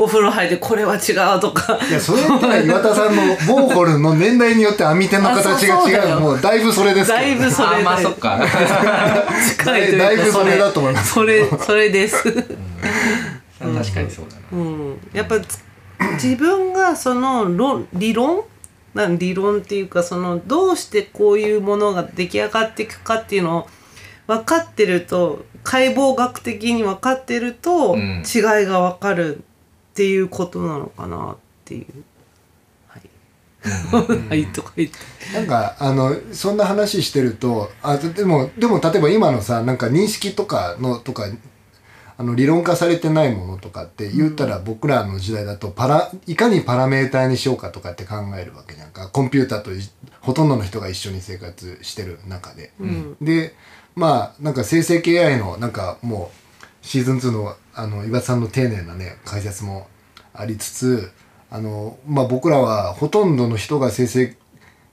[0.00, 1.78] うお風呂入ってこれは違うとか。
[1.88, 6.20] いやそれって岩田さんのボーホルの年代によって網手の形が違う。
[6.20, 7.22] もうだいぶそれですけど。
[7.22, 8.40] だいぶそれまあそっか。
[9.56, 11.12] 近いというかだいぶそれだと思います。
[11.12, 12.42] それそれです、確
[13.94, 14.42] かにそうだな。
[14.52, 15.60] うん、やっぱつ
[16.14, 18.42] 自分がその論理論
[18.94, 23.68] なん理論っていうかそのどうしてこういうものが出来上がっていくかっていうのを
[24.26, 28.22] 分かってると解剖学的に分かってるとうん。
[28.22, 29.40] 違いが分かるっ
[29.94, 31.86] ていうことなのかなっていう。
[32.86, 34.96] はい、はいとか言って。
[35.34, 41.24] なんかあのそんな話してるとあででもでも例えば今のさなんか認識とかのとか
[42.16, 49.08] あの理論化されてないものとかって言ったら僕らの時代だとパラいかにパラメーターにしようかとかって考えるわけじゃんか。
[49.08, 49.80] コンピューターとい
[50.20, 52.72] ほとんどの人が一緒に生活してる中で。
[52.78, 53.16] うん。
[53.20, 53.54] で
[53.96, 56.30] まあなんか生成系 AI のなんかも
[56.62, 59.88] うシーズン2のあの岩田さんの丁寧なね解説も
[60.32, 61.10] ありつつ
[61.50, 64.36] あの、まあ、僕らはほとんどの人が生成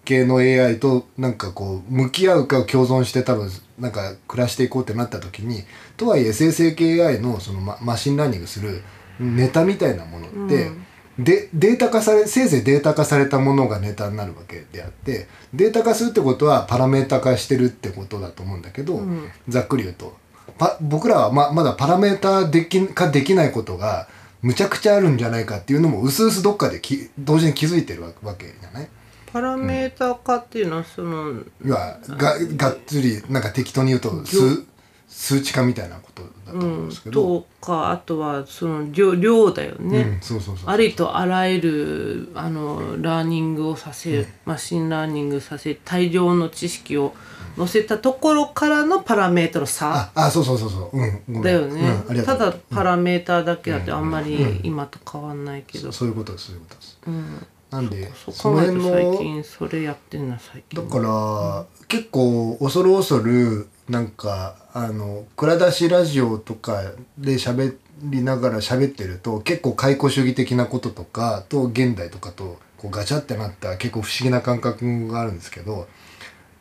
[0.03, 5.63] 系の AI となんかこう向き合うか共存して多分なんか暮らしていこうってなった時に
[5.97, 8.81] とはいえ生成系 AI のそのママシンラーニングする
[9.19, 10.71] ネタみたいなものって、
[11.19, 19.29] でデータ化されせいぜいデータ化されたものがネタになるわけであってデータ化するってことはパラメータ化してるってことだと思うんだけど、ん。
[19.47, 20.15] ざっくり言うと。
[20.57, 24.07] パ僕らはままだパラメータでき化できないことが
[24.41, 28.87] むちゃくちゃあるんじゃないかっていうのもうすうすどっかでき同時に気づいてるわわけじゃない？
[29.31, 34.65] パラメータ化っていうのはその、要はががっつりなんか適当に言うと数
[35.07, 47.13] 数値化みたいなことだと思うんですけど、とかあとはその量量だよね、うん、そうそうそうありとあらゆるあのラーニングをさせる、マシンラーニングさせ大量の知識を
[47.57, 50.97] 載せたところからのパラメータの差ああそうそうそうそう。
[50.97, 56.99] うんだよね、うん、ただパラメータだけだってあんまり今と変わんないけど、そういうことですそういうことです。
[57.05, 60.83] うん、なんでその考えると最近それやってんな最近。
[60.83, 66.83] だから、結構恐る恐るなんかあの蔵出しラジオとか
[67.17, 75.87] で喋りながら喋ってると結構解雇主義的なこととかと現代とかとこうガチャってなった結構不思議な感覚があるんですけど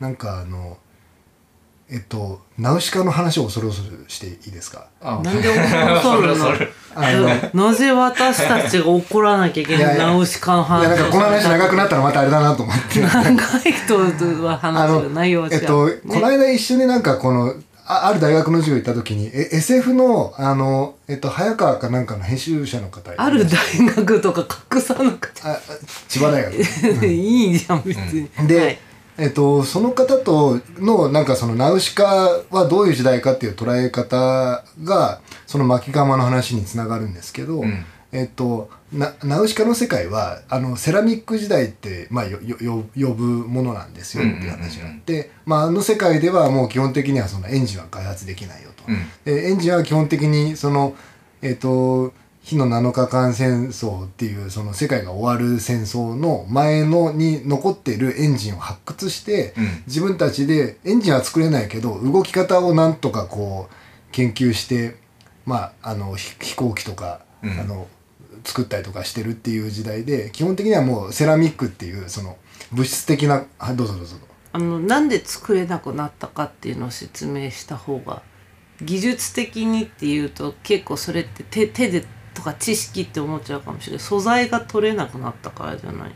[0.01, 0.79] なんかあの
[1.93, 4.87] えっとナウシカの話を恐る恐るしていいですか？
[5.01, 6.37] あなんで怒るの？
[6.37, 7.13] それあ
[7.53, 13.01] のなぜ私たちが怒らなきゃいけないいやいやナウシカのいや話なんかこの話長くなったらまたあれだなと思って。
[13.01, 15.95] 長い人はあ話内容は違う、えっと、ね。
[16.09, 17.55] この間一緒になんかこの
[17.87, 25.59] あある大学の授業行った時にえ SF のあの、えっと、早川かなんかの編集者の方ある大学とか隠さなくてああ
[26.07, 26.55] 千葉大学。
[27.07, 28.79] いいじゃん別に、で、はい
[29.21, 37.85] えっと、その方とのなんかそのナウシカはどういう時代かっていう捉え方がその巻釜の話につながるんですけど、ん。
[38.13, 42.57] えっとなナウシカの世界はあのセラミック時代って、まあ、よよ
[42.95, 48.85] よ呼ぶものなんですよっていう話があって、まあ、あの世界ではもう基本的にはそのエンジンは開発できないよと。
[48.89, 49.07] うん。
[49.25, 50.97] でエンジンは基本的にその
[51.43, 52.13] えっ、と
[52.51, 59.83] 火の7日間戦争っていうその世界が終わる戦争の前のに残っているエンジンを発掘して、うん。
[59.87, 63.75] 自分たちでエンジンは作れないけど動き方をなんとかこう
[64.11, 64.97] 研究して
[65.47, 67.51] まああのひ飛行機とか、うん。
[67.53, 67.87] あの
[68.43, 72.39] 作ったりとかしてるっていう時代で基本的にはもうセラミックっていうその
[72.73, 74.17] 物質的なあどうぞどうぞ。
[74.53, 78.23] あのなんで作れなくなったかっていうのを説明した方が
[78.83, 84.01] 技術的にっていうと結構それって手手でとか知識って思っちゃうかもしれない。
[84.01, 86.13] 素材が取れなくなったからじゃない。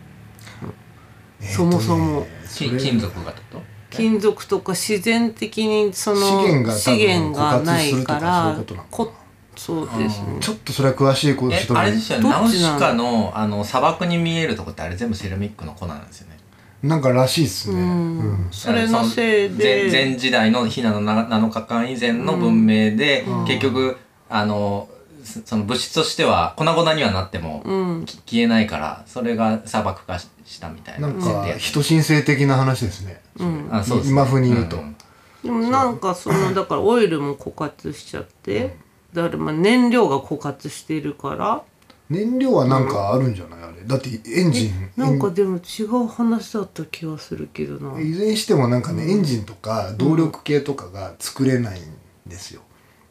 [1.40, 2.26] そもそも。
[2.26, 3.62] えーとねき金属がってこと？
[3.90, 9.06] 金属とか自然的にその資源が多分資源がないからいうことなのかな。
[9.06, 9.12] こ
[9.56, 10.38] そうですね。
[10.40, 16.38] ちょっとそれは詳しいことえ人があれですよどねナウシカのあの砂漠に見えるとこってあれ全部セラミックの粉なんですよね。
[16.82, 18.18] なんからしいっすね、うん。
[18.18, 18.48] うん。
[18.50, 19.88] それのせいで。
[19.90, 23.44] 前前時代のヒナのな7日間以前の文明で、うん。
[23.44, 23.96] 結局
[24.28, 24.88] あの
[25.24, 28.04] そその物質としては粉々にはなっても、うん。
[28.04, 33.68] き消えないからそれが砂漠化ししたみたいななんか人神聖的な話ですね、うん。
[33.70, 34.76] あそうです、今風に言うと。
[34.76, 34.96] ん。
[35.42, 38.76] でもなんかそのだからオイルも枯渇しちゃって
[39.12, 41.62] だからまあ燃料が枯渇してるから。
[42.10, 43.82] 燃料はなんかあるんじゃないあれ。
[43.86, 44.90] だってエンジン。
[44.96, 47.98] なんかでも違う話だった気がするけどな。
[47.98, 51.82] いずれにしてもなんかね、エンジンとか動力系とかが作れないん
[52.26, 52.60] ですよ。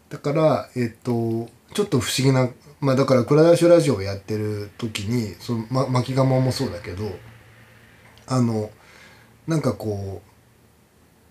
[0.10, 7.12] だからえっとちょっと不思議なまあだから「蔵出しラジオ」をやってる時にその、ま、巻き釜もそうだけど
[8.28, 8.70] あの
[9.48, 10.22] なんかこ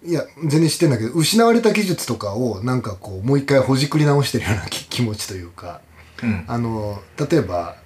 [0.04, 5.80] ういや全然知ってんだけど失われた技術とかをなんかこうもう一回ほじくり直してるような気 気持ちというか
[6.22, 6.44] うん。
[6.46, 7.00] あの
[7.30, 7.76] 例えば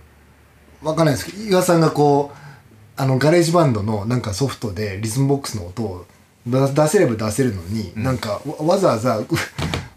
[0.83, 1.27] わかんないです。
[1.27, 2.37] けど岩さんがこう
[2.97, 6.07] あのガレージバンドのなんかソフトでリズムボックスの音を
[6.47, 9.27] 出出せれば出せるのに、なんかわわざわざう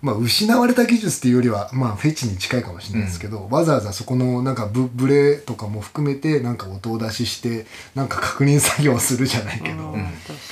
[0.02, 9.96] まあ失われた技術っていうよりはまあフェチに近いかもしれないですけど、わざわざそこのなんかブブレとかも含めてなんか音を出ししてなんか確認作業をするじゃないけど、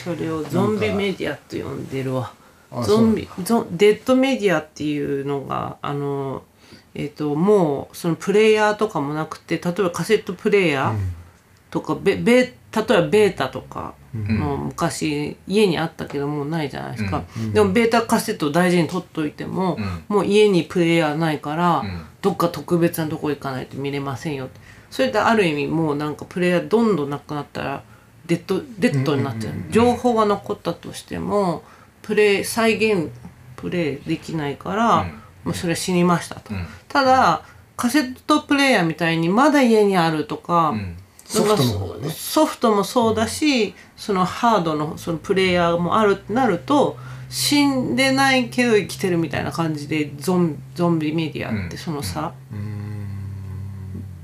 [0.04, 2.34] それをゾンビメディアと呼んでるわ。
[2.72, 6.44] あゾンビゾンデッドメディアっていうのがあの
[6.94, 10.96] えっ、ともうそのプレイヤーとかもなくて例えばカセットプレイヤー
[11.70, 20.04] とか、ベベ例えばベータとかの昔家にあったけどもうないじゃないですか、でもベータカセットを大事に取っといても、ん。
[20.08, 22.06] もう家にプレイヤーないから、ん。
[22.22, 24.60] どっか特別なとこ行かないと見れませんよって。
[24.90, 27.84] それってある意味もうなんかプレイヤーどんどんなくなったら
[28.26, 31.63] デッドデッドになっちゃう,、情報が残ったとしても
[32.02, 33.10] プレイ再現
[33.56, 35.08] プレイできないから、うん。
[35.46, 36.66] もうそれ死にましたと、うん。
[36.88, 37.44] ただ
[37.76, 42.10] カセットプレイヤーみたいにまだ家にあるとか、うんソフトの方がね。
[42.10, 46.98] ソフトもそうだし、そのハードのそのプレイヤーもあるってなると
[47.30, 51.78] 死んでないけど生きてるみたいな感じでゾンゾンビメディアってうん。
[51.78, 52.34] そのさ、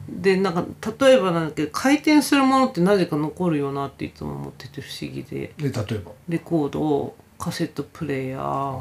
[0.08, 0.66] でなんか
[1.00, 5.54] 例えばなんだけど回転するものってなぜか残るよなっていつも思ってて不思議で。
[5.58, 6.12] で例えば？
[6.30, 8.80] レコードカセットプレイヤー。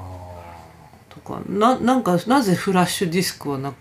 [1.09, 1.43] とか。
[1.49, 3.75] ななんかなぜフラッシュディスクはなく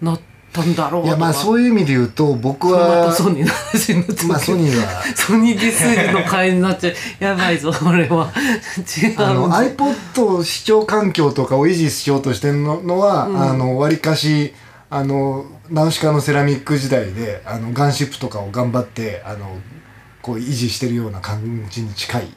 [0.00, 0.20] なっ
[0.56, 5.02] たんだろういやまあうそういう意味で言うと僕まはたソニーの話になっちゃうまあソニーは。
[5.14, 6.94] ソニーディスーの会になっちゃう。
[7.24, 8.32] やばいぞ俺は。
[8.76, 9.14] 違う。
[9.18, 14.54] あの iPod 視聴環境とかを維持しようとしてるののは、あのわりかし
[14.88, 19.58] あのナウシカのセラミック時代であのガンシップとかを頑張ってあの
[20.22, 22.28] こう維持してるような感じに近い。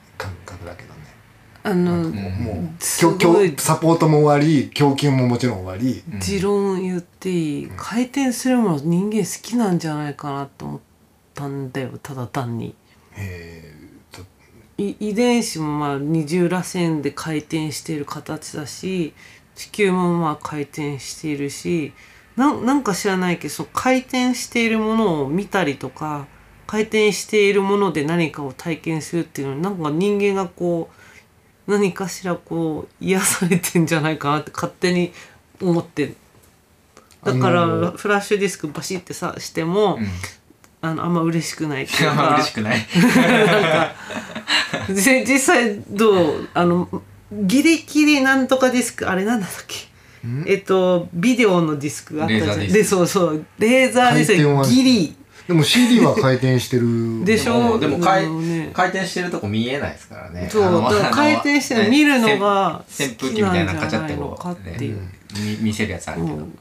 [1.61, 10.79] あのもうす供ごサポートも終わり供給ももちろん終わり、持論言っていい回転するもの人間好きなんじゃないかなと思っ
[11.33, 12.75] たんだよただ単に。
[13.17, 13.79] えー
[14.79, 19.13] 遺伝子もまあ二重らせんで回転している形だし
[19.55, 21.91] 地球もまあ回転しているし
[22.37, 26.27] なんなんか知らないけどそう回転しているものを見たりとか
[26.65, 30.98] 回転しているもので何かを体験するっていうのになんか人間がこう
[31.69, 35.13] 何かしらこう癒されてんじゃないかなって勝手に
[35.61, 36.15] 思って
[37.23, 40.07] だから、フラッシュディスクバシってさしても、うん。
[40.81, 42.35] あのあんま嬉しくないっていうか。
[42.39, 42.87] 嬉しくない。
[44.93, 46.47] じ実際どう？
[46.53, 46.87] あの
[47.31, 49.75] ギリギリなんとかディスクあれなんだっけ？
[50.47, 52.59] えっとビデオのディスクがあったじゃん。
[52.59, 52.73] レーザーディスク。
[52.77, 53.45] でそうそう。
[53.59, 54.25] レーザーディ
[54.63, 54.73] スク。
[54.73, 55.15] ギリ
[55.49, 56.85] でも CD は回転してる。
[57.25, 57.79] でしょ？
[57.79, 58.69] でも回ね。
[58.71, 60.47] 回転してるとこ見えないですからね。
[60.49, 64.95] そう回転してるの見るのが扇扇風機みたいなのカチャって好きこう、なんじゃないのかっていう。
[64.97, 66.59] ねみ見せるやつあるけど、うん。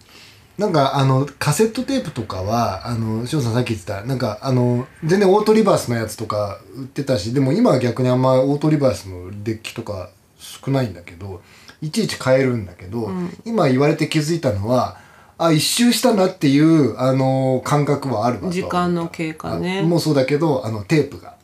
[0.56, 11.42] なんかあのカセットテープとかはあの翔さんさっき言ってたなんかあの全然オートリバースのやつとか売ってたしでも今は逆にあんまオートリバースのデッキとか少ないんだけど
[11.80, 13.10] いちいち変えるんだけど、
[13.44, 14.96] 今言われて気づいたのは
[15.38, 18.50] あ一周したなっていうあの感覚はあるわと。
[18.50, 19.80] 時間の経過ね。
[19.80, 21.36] あもうそうだけどあのテープが。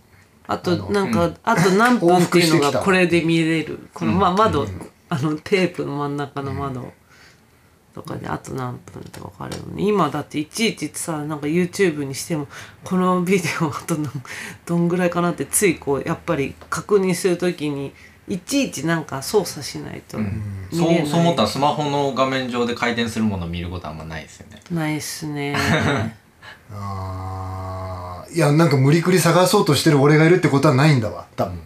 [0.46, 3.88] あとなんか、あと何分っていうのがこれで見れる。
[3.94, 4.66] この、まあ、窓、
[5.08, 6.92] あのテープの真ん中の窓
[7.94, 9.84] とかであと何分って分かるよね。
[9.84, 12.48] 今だっていちいちさなんか YouTube にしても
[12.82, 14.10] このビデオあと何
[14.66, 17.92] どんぐらいかなってついこうやっぱり確認するときに
[18.28, 20.24] いちいちなんか操作しないと見
[20.72, 24.60] それない、うそう思ったらスマホの画面上で回転するものを見ることはあんまないですよね。
[24.70, 25.54] ないっすね。
[26.72, 28.34] あー。
[28.34, 31.26] いやなんか無理くり探そうとしてる俺がいるってことはないんだわ。
[31.36, 31.60] 多分、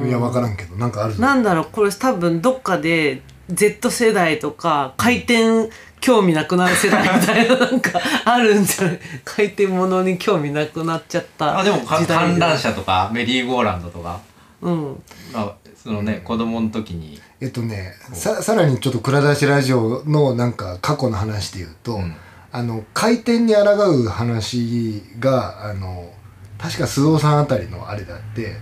[0.00, 0.08] うん。
[0.08, 1.22] いや分からんけどなんかあるぞ。
[1.22, 5.68] なんだろうこれ多分どっかで Z 世代とか回転
[6.00, 8.98] 興味なくなる世代みたいななんかあるんじゃない？
[9.24, 14.18] 回転ものに興味なくなっちゃったあでもか時代観覧車とかメリーゴーランドとか、
[14.62, 15.02] うん。
[15.32, 17.20] まあ、そのね子供の時に。
[17.42, 22.16] えっとねささらにちょっと蔵出しラジオのなんか過去の話で言うと、ん。
[22.52, 26.10] あの回転に抗う話があの
[26.56, 28.56] 確か須藤さんあたりのあれだって、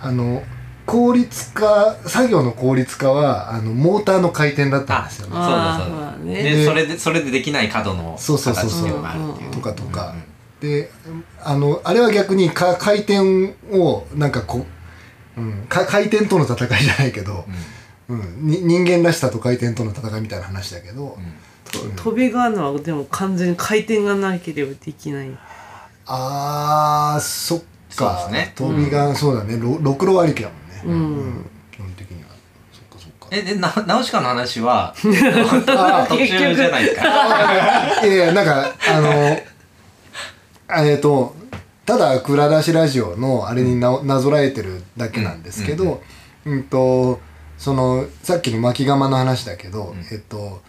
[0.00, 0.42] あの
[0.86, 5.34] 効率化作業の効率化はあのモーターの回転だったんですよね。
[5.34, 6.42] そうだそうだ、まあね。
[6.42, 8.80] でそれでそれでできない角のそうそうそうそう。
[8.80, 9.50] 形っていうのがあるっていう。
[9.52, 10.14] とかとか、
[10.60, 10.90] で
[11.44, 14.64] あのあれは逆にか回転をなんかこ
[15.36, 17.44] う、うん、か回転との戦いじゃないけど、
[18.08, 18.46] うん。
[18.46, 21.18] に人間らしさと回転との戦いみたいな話だけど、
[21.72, 25.30] と飛びがあるのはでも完全に回転がなければできない。
[26.06, 27.62] あーそっ
[27.96, 28.28] か。
[28.30, 28.52] ね。
[28.54, 29.58] 飛びが、そうだね。
[29.58, 31.50] ろろくろありきだもんね、うん。
[31.72, 32.30] 基本的には。
[32.72, 33.28] そっかそっか。
[33.32, 35.08] えでなナウシカの話は途
[35.76, 38.06] あ中じゃないですか。
[38.06, 39.40] いやいやなんかあの
[40.68, 41.34] あえっ、と
[41.86, 46.02] ただ蔵出しラジオのあれにななぞらえてるだけなんですけど、
[46.44, 47.20] うんと
[47.58, 50.60] そのさっきの巻き釜の話だけど、えっと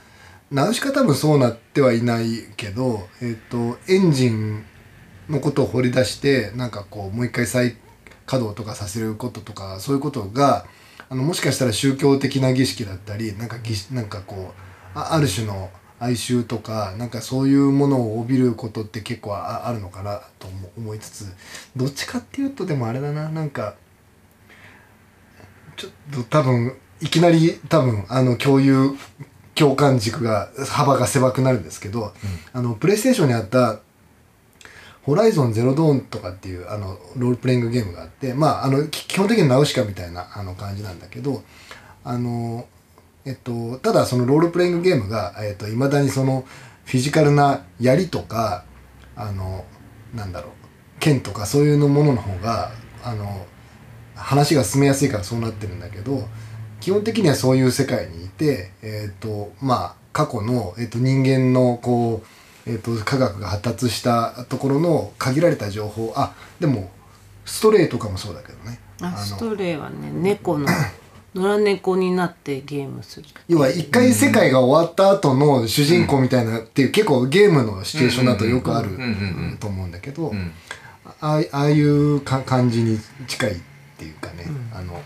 [0.52, 4.64] ナウシカ多分そうなってはいないけど、えっとエンジン
[5.28, 7.76] のことを掘り出してなんかこうもう一回再
[8.28, 10.66] 稼働とかさせることとかそういうことが
[11.10, 14.54] あのもしかしたら宗教的な儀式だったりなんか儀なんかこ
[14.96, 21.34] うあある種の哀愁とかなんかそういうものを帯びることって結構ああるのかなと思思いつつ
[21.76, 23.76] どっちかっていうとでもあれだななんか
[25.76, 28.92] ちょっと多分いきなり多分あの共有
[29.56, 32.14] 共感軸が幅が狭くなるんですけど、
[32.54, 33.80] あのプレイステーションにあった
[35.02, 41.44] ホライゾンゼロドーンとかっていうあのロールプレイングゲームがあってまああのき基本的にナウシカみたいなあの感じなんだけど
[42.04, 42.68] あの
[43.28, 46.46] えっとただそのロールプレイングゲームがえっと未だにその
[46.86, 48.64] フィジカルな槍とか
[49.16, 49.66] あの
[50.16, 50.52] なんだろう
[51.00, 52.72] 剣とかそういうのものの方が
[53.04, 53.46] あの
[54.16, 56.28] 話が進めやすいからそうなってるんだけど
[56.80, 62.28] 基本的にはそういう世界にいてえっとまあ過去の、えっと、人間のこう
[62.70, 66.92] えーと、科学が発達したところの限られた情報あでも
[67.46, 68.80] ストレイとかもそうだけどね。
[69.02, 70.68] あストレイはね猫の
[71.38, 73.28] 野良猫になってゲームする。
[73.48, 78.90] 要は一回世界が終わった後の主人公みたいなっていう、結構ゲームのシチュエーションだとよくある
[79.60, 80.34] と思うんだけど、
[81.22, 83.56] ああいうか感じに近いっ
[83.98, 85.02] ていうかね、うん、あの、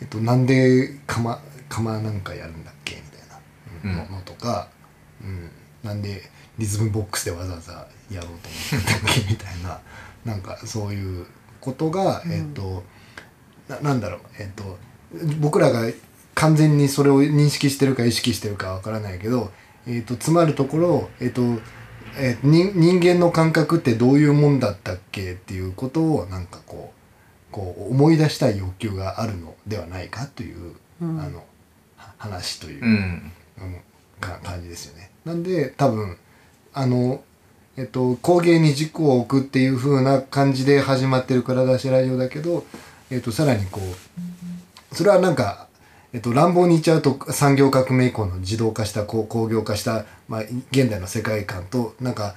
[0.00, 3.02] えっと、なんで釜釜なんかやるんだっけみ
[3.82, 4.68] たいなのとか、
[5.22, 5.50] うん、
[5.82, 6.22] なんで
[6.58, 9.80] リズムボックスでわざわざやろうと思ってたっけみたいな
[10.24, 11.26] なんかそういう
[11.60, 12.82] ことが、えっ、と
[13.68, 14.78] ななんだろうえっ、と
[15.40, 15.90] 僕らが
[16.34, 19.50] 完全にそれを認識してるか意識してるかわからないけど、
[19.86, 21.42] えーと、詰まるところ、えーと
[22.16, 26.92] えー、人人間の感覚ってどういうもんだったっけっていうことをなんかこ
[27.50, 31.44] うこう思い出したい欲求があるのではないかという、うん、あの
[32.18, 33.32] 話という、うん、
[34.20, 35.10] か感じですよね。
[35.24, 36.16] なんで多分
[36.72, 37.22] あの、
[37.76, 42.64] えっと、工芸に軸を置くっていう風な感じで始まってる蔵出しラジオだけど、
[43.10, 43.84] えっと、さらにこう、
[44.92, 45.68] それはなんか、
[46.12, 50.40] えっと、乱暴に言っちゃうと産業革命以降の自動化した工業化した、まあ、
[50.70, 52.34] 現代の世界観となんか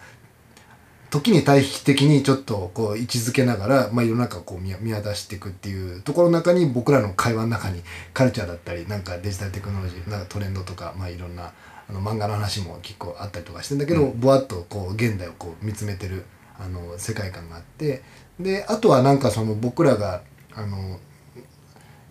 [1.09, 7.81] 時に対比的にちょっとこう位置づけながら、まあ、世の中をこう見見渡していくっていうところの中に僕らの会話の中に
[8.13, 11.53] カルチャーだったりなんかデジタルテクノロジーなんかトレンドとか、まあ、いろんな
[11.87, 16.25] あの漫画の話も結構あったりとかしてんだけど、ぼわっとこう現代をこう見つめてる
[16.59, 18.01] あの世界観があって
[18.39, 20.21] であとはなんかその僕らが
[20.55, 20.99] あの、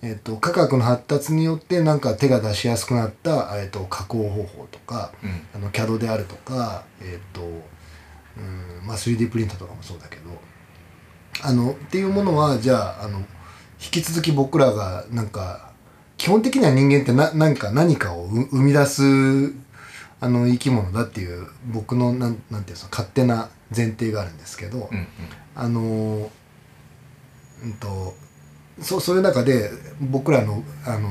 [0.07, 10.25] えーと、科学の発達によってなんか手が出しやすくなった、えーと、加工方法とか、うん、あの CAD であるとか、えーとうんまあ、3D プリンターとかもそうだけど
[11.43, 13.25] あのっていうものはじゃああの引
[13.79, 15.73] き続き僕らがなんか
[16.19, 19.03] 基本的には人間ってな何か何かを生み出す
[20.21, 25.07] あの生き物だっていう僕のなんなんていうの勝手な前提があるんですけど、うんうん、
[25.55, 26.31] あの
[27.63, 28.15] うんと
[28.81, 29.71] そそういう中で
[30.01, 31.11] 僕らのあの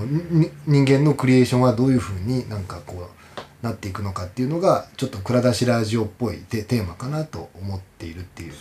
[0.68, 8.54] 人間のクリエーションはどういうふうになんかこうなっていくのかっていうのがちょっと蔵出しラジオっぽいテーマかなと思っているっていう。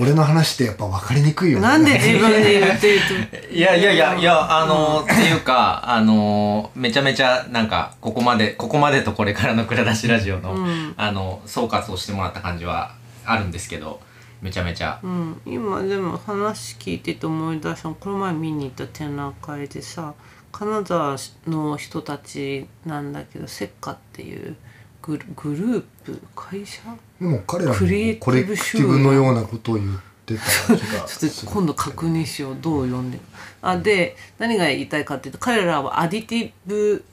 [0.00, 1.64] 俺の話ってやっぱ分かりにくいよね。
[1.64, 3.00] なんで自分で言ってる
[3.32, 3.48] と？
[3.52, 12.92] いやいやいやいやあのっていうかあのめちゃめちゃなんかここまでここまでとこれからの蔵出しラジオの、うん、あの総括をしてもらった感じは
[13.24, 14.00] あるんですけど
[14.40, 20.14] めちゃめちゃ、うん、今でも話聞いてて思い出したこの前見に行った展覧会でさ
[20.52, 21.16] 金沢
[21.46, 24.56] の人たちなんだけどセッカっていう
[25.02, 26.80] グルグループ会社？
[27.20, 32.56] でも彼らもコレクティブのようなことを言ってた気がちょっと今度確認しよう。
[32.60, 33.18] どう読んで。
[33.62, 37.04] あで何が言いたいかっていうと彼らはアディティブ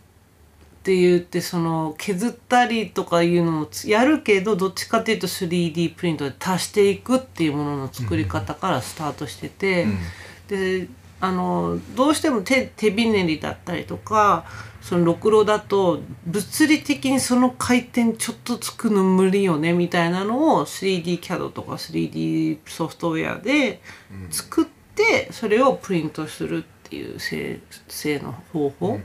[0.85, 9.97] って言ってその削ったりとかいうのもやるけどどっちかっていうと 3D プリントで足していくっていうものの作り方からスタートしてて、うん、
[10.47, 10.87] で
[11.19, 14.45] あのどうしても手手びねりだったりとか
[14.79, 23.81] そのろくろだと物理的にその回転ちょっとつくの無理よねみたいなのを 3DCAD とか 3D ソフトウェアで
[24.29, 28.99] 作ってそれをプリントするっていう製の方法。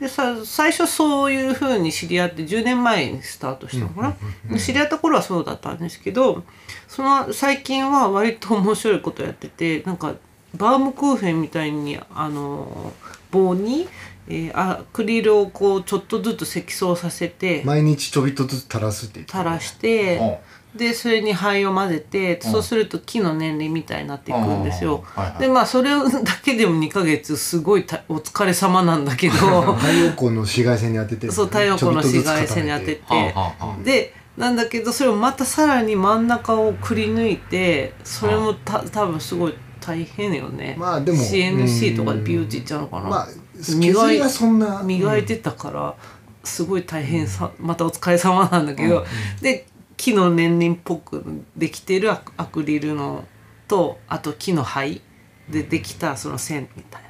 [0.00, 4.16] でさ最初そういうふうに知り合って10年前にスタートしたのか
[4.50, 6.44] な、知り合った頃はそうだったんですけど
[6.88, 10.14] その最近は割と面白いことやっててなんか
[10.54, 12.92] バームクーヘンみたいにあの
[13.30, 13.88] 棒に
[14.28, 20.40] えー、アクリルをこうちょっとずつ積層させて毎日ちょびっとずつ垂らすって垂らして
[20.76, 25.04] でそれに灰を混ぜてそうすると木の年齢みたいになっていくんですよ。
[25.38, 29.34] でまあそれだけでも2か月すごいお疲れ様なんだけど。
[29.34, 33.02] 太陽光の紫外線に当てて、そう太陽光の紫外線に当てて。
[33.84, 40.76] でなんだけどそれをまたさらに真ん中をくり抜いてそれもた多分すごい大変よね。
[40.78, 45.94] まあでも CNC とかでビューっていっちゃうのかな、まあ削りはそんな磨いてたから、
[46.44, 49.06] すごい大変さまたお疲れ様なんだけど、
[49.40, 49.66] で
[49.96, 51.24] 木の年輪っぽく
[51.56, 53.24] できてるアクリルの
[53.68, 55.00] とあと木の灰
[55.48, 57.06] でできたその線みたいへ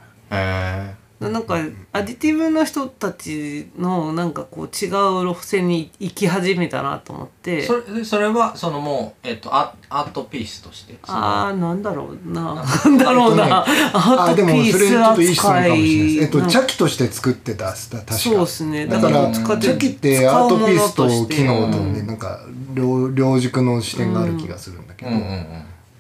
[0.92, 1.05] な。
[1.18, 1.54] なんか
[1.92, 7.58] アディティブの人たちのなんかこう違う路線に行き始めたなと思って。
[7.58, 12.54] えそれそれはそのもう、えっと、アアートピースとしてああなんだろうな。
[12.54, 16.24] なんだろうな、えっとねアートピーそれちスょっといい質問かもしれない扱いです。
[16.24, 18.14] えっと、茶器として作ってた、確か。
[18.14, 18.86] そうですね。
[18.86, 22.40] だから、茶器ってアートピースと機能とね、うんなんか、
[22.74, 25.12] 両両軸の視点がある気がするんだけど。
[25.12, 25.22] うんうん。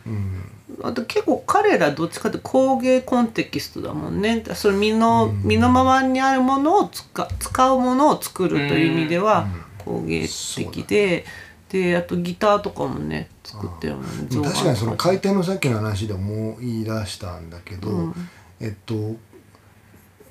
[0.06, 0.42] うん
[0.82, 4.44] あと結構彼らどっちかって工芸コンテキストだもんね。
[4.54, 9.46] その身の,、身のままにあるものを使使うものを作るという意味では
[9.84, 11.24] 工芸的で、
[11.70, 14.10] であとギターとかもね作ってるもんね。
[14.30, 18.14] 確かにその回転のさっきの話で思い出したんだけど、うん。
[18.60, 19.16] えっと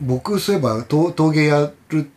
[0.02, 2.12] 僕そういえば陶陶芸やる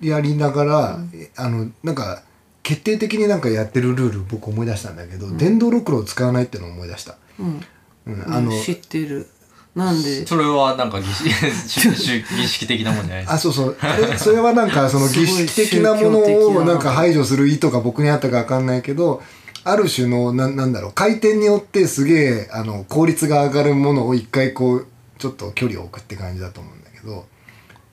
[0.00, 0.98] やりながら、
[1.36, 2.22] あのなんか
[2.62, 7.60] 決定的になんかやってるルール僕思い出したんだけど、電動ろくろを使わないってのを思い出した、うん。
[8.06, 8.34] うん。
[8.34, 9.28] あの知ってる。
[9.74, 10.24] なんで？
[10.24, 13.28] それはなんか儀式儀式的なもんじゃないです。
[13.28, 13.76] かあそうそう。
[14.18, 19.20] それはなんかその儀式的なものをなんか排除する意図が僕にあったか分かんないけど
[19.64, 20.92] ある種のななんだろう。
[20.92, 24.86] 回転によってすげえあの効率が上がるものを一回こう
[25.18, 27.26] ちょっと距離を置くって感じだと思うんだけど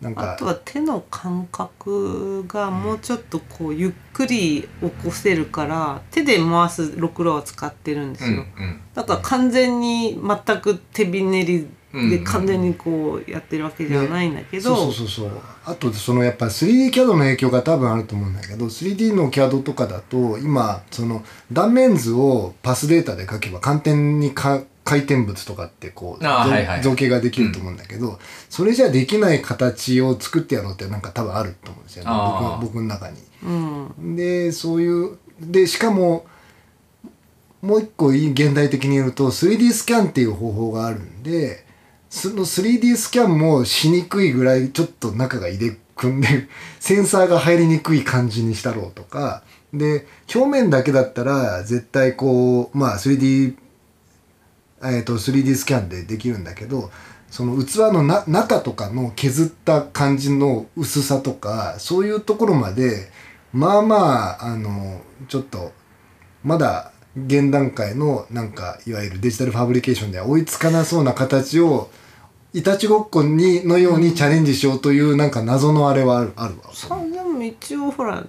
[0.01, 0.33] なんか。
[0.33, 8.81] あとは手の感覚がもうちょっとこうゆっくり起こせるから手で回すろくろを使ってるんですよ、うんうん。
[8.93, 15.41] だから完全に全く手びねりでうん完全にこうやってるわけじゃないんだけど、そうそうそうそう。
[15.65, 26.81] あとそのやっぱ 3D キャドの影響が多分あると思うんだけど 3D のキャドとかだと今その断面図をパスデータで書けば簡単にか回転物とかってこう、はいはい。
[26.81, 28.19] 造形ができると思うんだけど、
[28.49, 32.11] それじゃできない形を作ってやろうってなんか多分あると思うんですよね。
[32.59, 33.17] 僕僕の中に。
[33.43, 33.49] う
[34.01, 36.25] ん、でそういうでしかも
[37.61, 41.65] もう一個いい現代的に言うと 3D スキャンっていう方法があるんで
[42.09, 46.47] その 3D スキャンもしにくいぐらいちょっと中が入れ組んで
[46.79, 49.43] センサーが入りにくい感じにしたろうとか。
[49.73, 50.05] で
[50.35, 53.55] 表面だけだったら絶対こうまあ 3D
[54.83, 56.91] えー、と 3D スキャンでできるんだけど
[57.29, 63.09] その器のな中とかの削った感じの薄さとかそういうところまで
[63.53, 63.95] まあま
[64.41, 65.71] ああのちょっと
[66.43, 71.89] まだ現段階のなんかいわゆるデジタルファブリケーションでは追いつかなそうな形を
[72.53, 76.73] いたちごっこにのようにチャレンジしようというなんか謎のあれはあるあるわ。
[76.73, 78.25] さでも一応ほら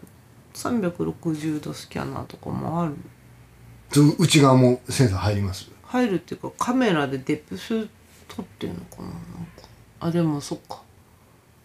[0.54, 2.94] 360度スキャナーとかもある。
[4.18, 7.86] 内側もセンサー入ります入るっていうかカメラでデプス
[8.28, 9.04] 撮ってんのかな？
[9.04, 9.18] なんか。
[10.00, 10.80] あでもそっか。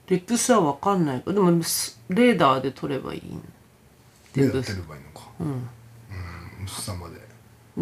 [0.07, 1.21] デプスは分かんない。
[1.21, 3.41] かでもスレーダーで撮ればいいん
[4.33, 4.75] デプス。
[4.75, 5.29] ればいいのか。
[5.39, 5.47] うん。
[5.47, 5.69] うん。
[6.65, 7.26] 薄さまで。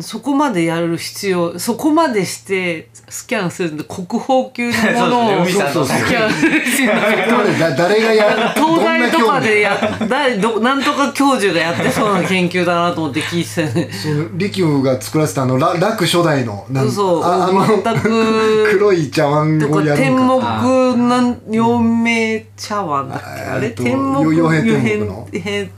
[0.02, 6.32] そこまでやる必要そこまでしてスキャンするんで国宝級のものを スキャン
[6.66, 18.68] しないとだ誰がや東大とかでやや誰どなんとか教授がやってそうな研究だなと思って聞いてたよね その利休が作らせたあのら楽初代のなんそうああの全く。
[18.76, 19.98] 黒い茶碗とをやるか。
[19.98, 23.42] 天目なん陽明茶碗だっけ？
[23.44, 23.70] あれ？
[23.70, 25.28] 天目よ傭兵天目の。
[25.32, 25.72] 言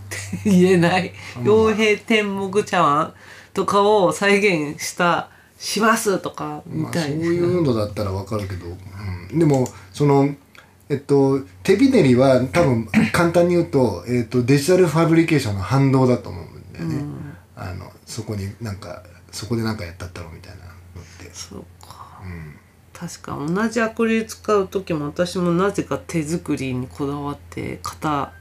[0.72, 1.12] えない。
[1.44, 3.12] 傭兵天目茶碗
[3.58, 10.30] とかを再現したしますとかみまあ、そうたいな、いうのだったらわかるけど、うん、でもその
[10.90, 17.04] えっと手びねりは多分 簡単に言うと,、えっとデジタルファブリケーションの反動だと思うんだよね、
[17.56, 19.02] あのそこになんか
[19.32, 20.76] そこでなんかやったったろみたいなのっ
[21.18, 22.22] て、そうか。
[22.24, 22.54] うん、
[22.94, 28.34] 確か同じアクリル使う時も私もなぜか手作りにこだわって型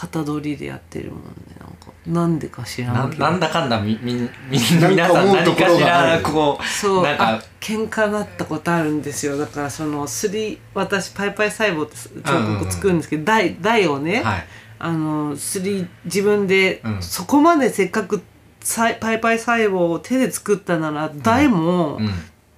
[0.00, 1.26] 型取りでやってるもんね
[1.58, 1.92] なんか。
[2.06, 3.22] なんでか知らけど。
[3.24, 7.04] なんなんだかんだみみみなんか皆さん何かしらこうそう。
[7.04, 9.36] あなんか喧嘩なったことあるんですよ。
[9.36, 14.46] だからその3私パイパイ細胞って彫刻作るんですけど、台台をね、はい。
[14.78, 17.02] あの3自分で、うん。
[17.02, 18.22] そこまでせっかく
[18.76, 22.10] パイパイ細胞を手で作ったなら台もうん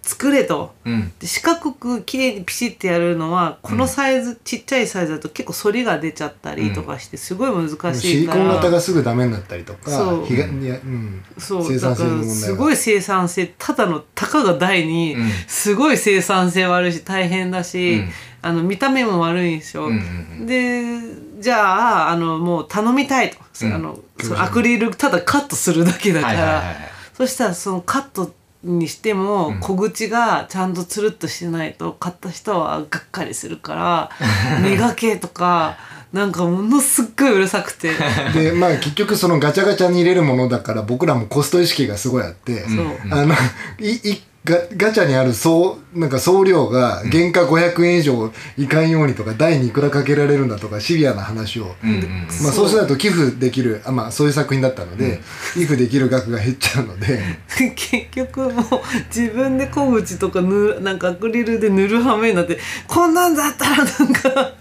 [0.02, 0.74] 作れと。
[0.84, 1.12] うん。
[1.18, 10.24] で四角く綺麗にピシッてやるのはこのサイズ、ちっちゃいサイズだと結構反りが出ちゃったりとかしてすごい難しシリいから、コン型がすぐダメになったりとかそう。
[10.24, 11.64] うん、そう。
[11.64, 15.30] 生産性の問題がすごい生産性ただのたかが台にうん。
[15.46, 18.10] すごい生産性悪いし大変だし、うん。
[18.42, 19.86] あの見た目も悪いんですよ。
[19.86, 19.98] うん
[20.40, 23.74] うんでじゃああのもう頼みたいと、うん。
[23.74, 26.76] あのそのアクリルただカットするだけだから、はいはいはいはい。
[27.14, 28.32] そしたらそのカット
[28.62, 34.10] にしても小口がちゃんとつるっとしてないと買った人はがっかりするから
[34.62, 35.78] 磨けとか
[36.12, 37.92] なんかものすっごいうるさくて。
[38.34, 42.86] でまあ結局そのガチャガチャに入れるものだから僕らもコスト意識がすごいあって、そう。
[43.10, 43.34] あの
[43.78, 52.00] いいガガチャにある総なんか送料が原価500円以上いかんようにとか台にいくらかけられるんだとかシビアな話を、うんうん
[52.42, 52.68] まあ、そう。
[52.68, 55.20] しないと寄付できるあ、まあ、そういう作品だったので、
[55.54, 57.20] 寄付できる額が減っちゃうので。
[57.76, 58.80] 結局もう
[59.14, 64.54] 自分で小口とかぬなんかアクリルで塗る羽目になってこんなんだったらなんか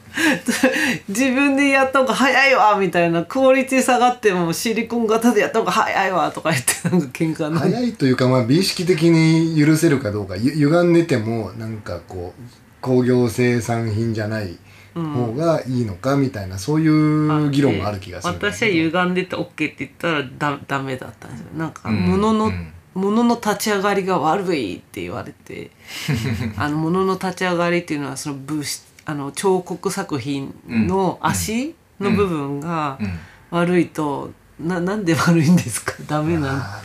[1.08, 7.72] 自分でやった方が早いわみたいなクオリティ下がってもシリコン型でやった方が早いわとか言ってなんか喧嘩になる。
[7.72, 12.42] 早いというか、まあ、美意識的に許せるかどうかゆ歪んでてもなんかこう
[12.82, 14.58] 工業生産品じゃない
[14.96, 21.48] 方がいいのかみたいな、そういう議論もある気がする私は歪んでて OK って言ったらだダメだったんですよ。
[21.56, 25.72] なんかうん物の、うん物の立ち上がりが悪いって言われて。
[26.58, 33.20] あの物の立ち上がりっていうのはその物質あの彫刻作品の足の部分がうん。
[33.52, 35.94] 悪いと、ななんで悪いんですか？
[36.08, 36.80] ダメな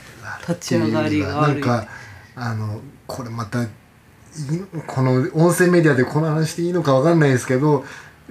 [0.48, 1.60] 立ち上がりが悪い。
[1.60, 1.86] なんか
[2.34, 3.68] あのこれまたい
[4.86, 7.84] この音声メディアでこの話でいいのかわかんないですけど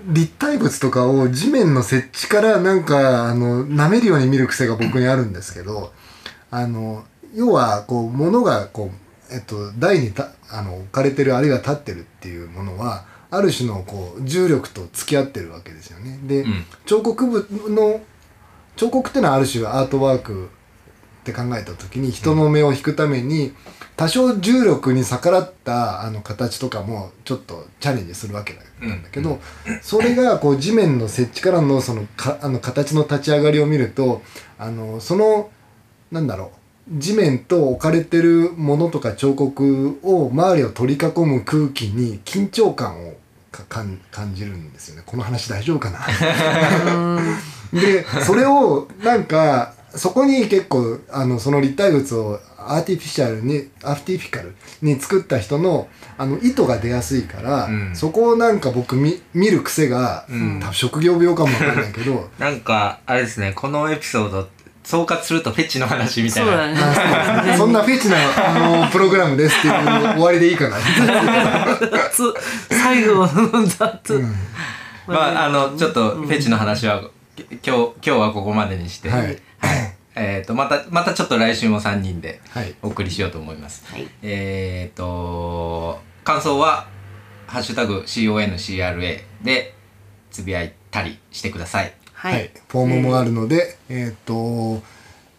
[0.08, 5.94] 立体物とかを地面の設置からなんかあの舐めるように見る癖が僕にあるんですけど
[6.50, 7.04] あの
[7.36, 8.90] 要はこう物がこ
[9.30, 13.06] う、えっと、台にたあの置かれてるあるいは立ってるっていうものは
[13.36, 16.20] ある種のこう重力と付き合ってるわけですよね。
[16.24, 18.02] で、うん彫刻部の
[18.76, 20.50] 彫刻ってのはある種アートワーク
[21.22, 23.54] って考えた時に人の目を引くために
[23.96, 29.40] 多少重力に逆らったあの形とかもちょっとチャレンジするわけなんだけど、
[29.82, 34.22] それがこう地面の設置からのそのかあの形の立ち上がりを見ると
[34.58, 35.52] あのその
[36.12, 36.52] なんだろ
[36.92, 43.14] う地面と置かれてるものとか彫刻を周りを取り囲む空気に緊張感を
[43.54, 45.04] か感感じるんですよね。
[45.06, 47.20] この話大丈夫かな？
[47.80, 55.88] でそれをなんかそこに結構あのその立体物をアーティフィシャルにアーティフィカルに作った人の
[56.18, 57.96] あの意図が出やすいから、うん。
[57.96, 60.60] そこをなんか僕見見る癖が、うん。
[60.60, 62.30] 多分職業病かもわかんないけど。
[62.40, 64.48] なんかあれですねこのエピソード
[64.84, 67.44] 総括するとフェチの話みたいな。
[67.44, 67.58] ね。
[67.58, 69.74] そんなフェチなあのプログラムですっていう
[70.16, 70.78] 終わりでいいかな。
[71.80, 72.34] 雑
[72.70, 74.36] 最後の雑、うん。
[75.08, 77.02] まああのちょっとフェチの話は、
[77.36, 79.42] き今日今日はここまでにして、はい。
[80.16, 82.76] えっ、とまたまたちょっと来週も3人ではい。
[82.82, 83.84] お送りしようと思います。
[83.90, 84.08] はい。
[84.22, 86.88] えっ、と感想は
[87.48, 89.76] ハッシュタグ CONCRA で
[90.30, 91.94] つぶやいたりしてください。
[92.32, 94.82] はい、フォームもあるので、えっ、と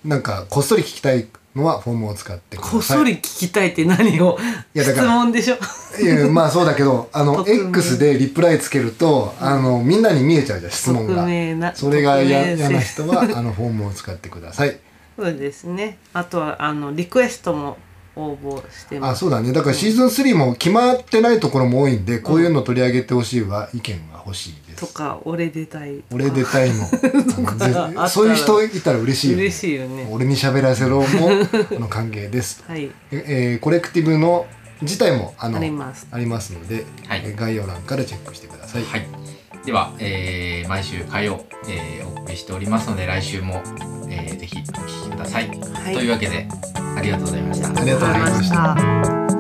[0.04, 1.26] なんかこっそり聞きたい
[1.56, 2.72] のはフォームを使ってください。
[2.72, 4.38] こっそり聞きたいって何を
[4.74, 5.56] 質いやだから問でしょ？
[5.98, 11.74] いやまあそうだけどあの X でリプライつけるとあのみんなに見えちゃうじゃん質問が。
[11.74, 14.78] それが嫌な人はあのフォームを使ってください。
[15.16, 15.96] そうですね。
[16.12, 17.78] あとはあのリクエストも
[18.16, 19.10] 応募してます。
[19.12, 19.52] あそうだね。
[19.52, 24.80] だからシーズン3も決まってないところも多いんでこういうの取り上げてほしいは意見が欲しいです。
[24.80, 26.02] とか俺出たい。
[26.12, 26.86] 俺出たいも
[28.08, 30.08] そういう人いたら嬉しいよ、ね、嬉しいよね。
[30.10, 31.06] 俺に喋らせろもあ
[31.80, 32.62] の歓迎です。
[32.66, 32.90] はい。
[33.10, 34.46] ええーコレクティブの
[34.82, 36.06] 自体もあのあります。
[36.10, 37.22] ありますので、はい。
[37.24, 38.84] えー概要欄からチェックしてください。
[38.84, 39.23] はい。
[39.64, 43.62] では、えー毎週火曜、えーお送りしておりますので来週も、
[44.08, 45.48] えーぜひお聞きください。
[45.48, 46.46] はいというわけで。
[46.96, 47.68] ありがとうございました。
[47.68, 48.50] ありがとうございまし
[49.28, 49.33] た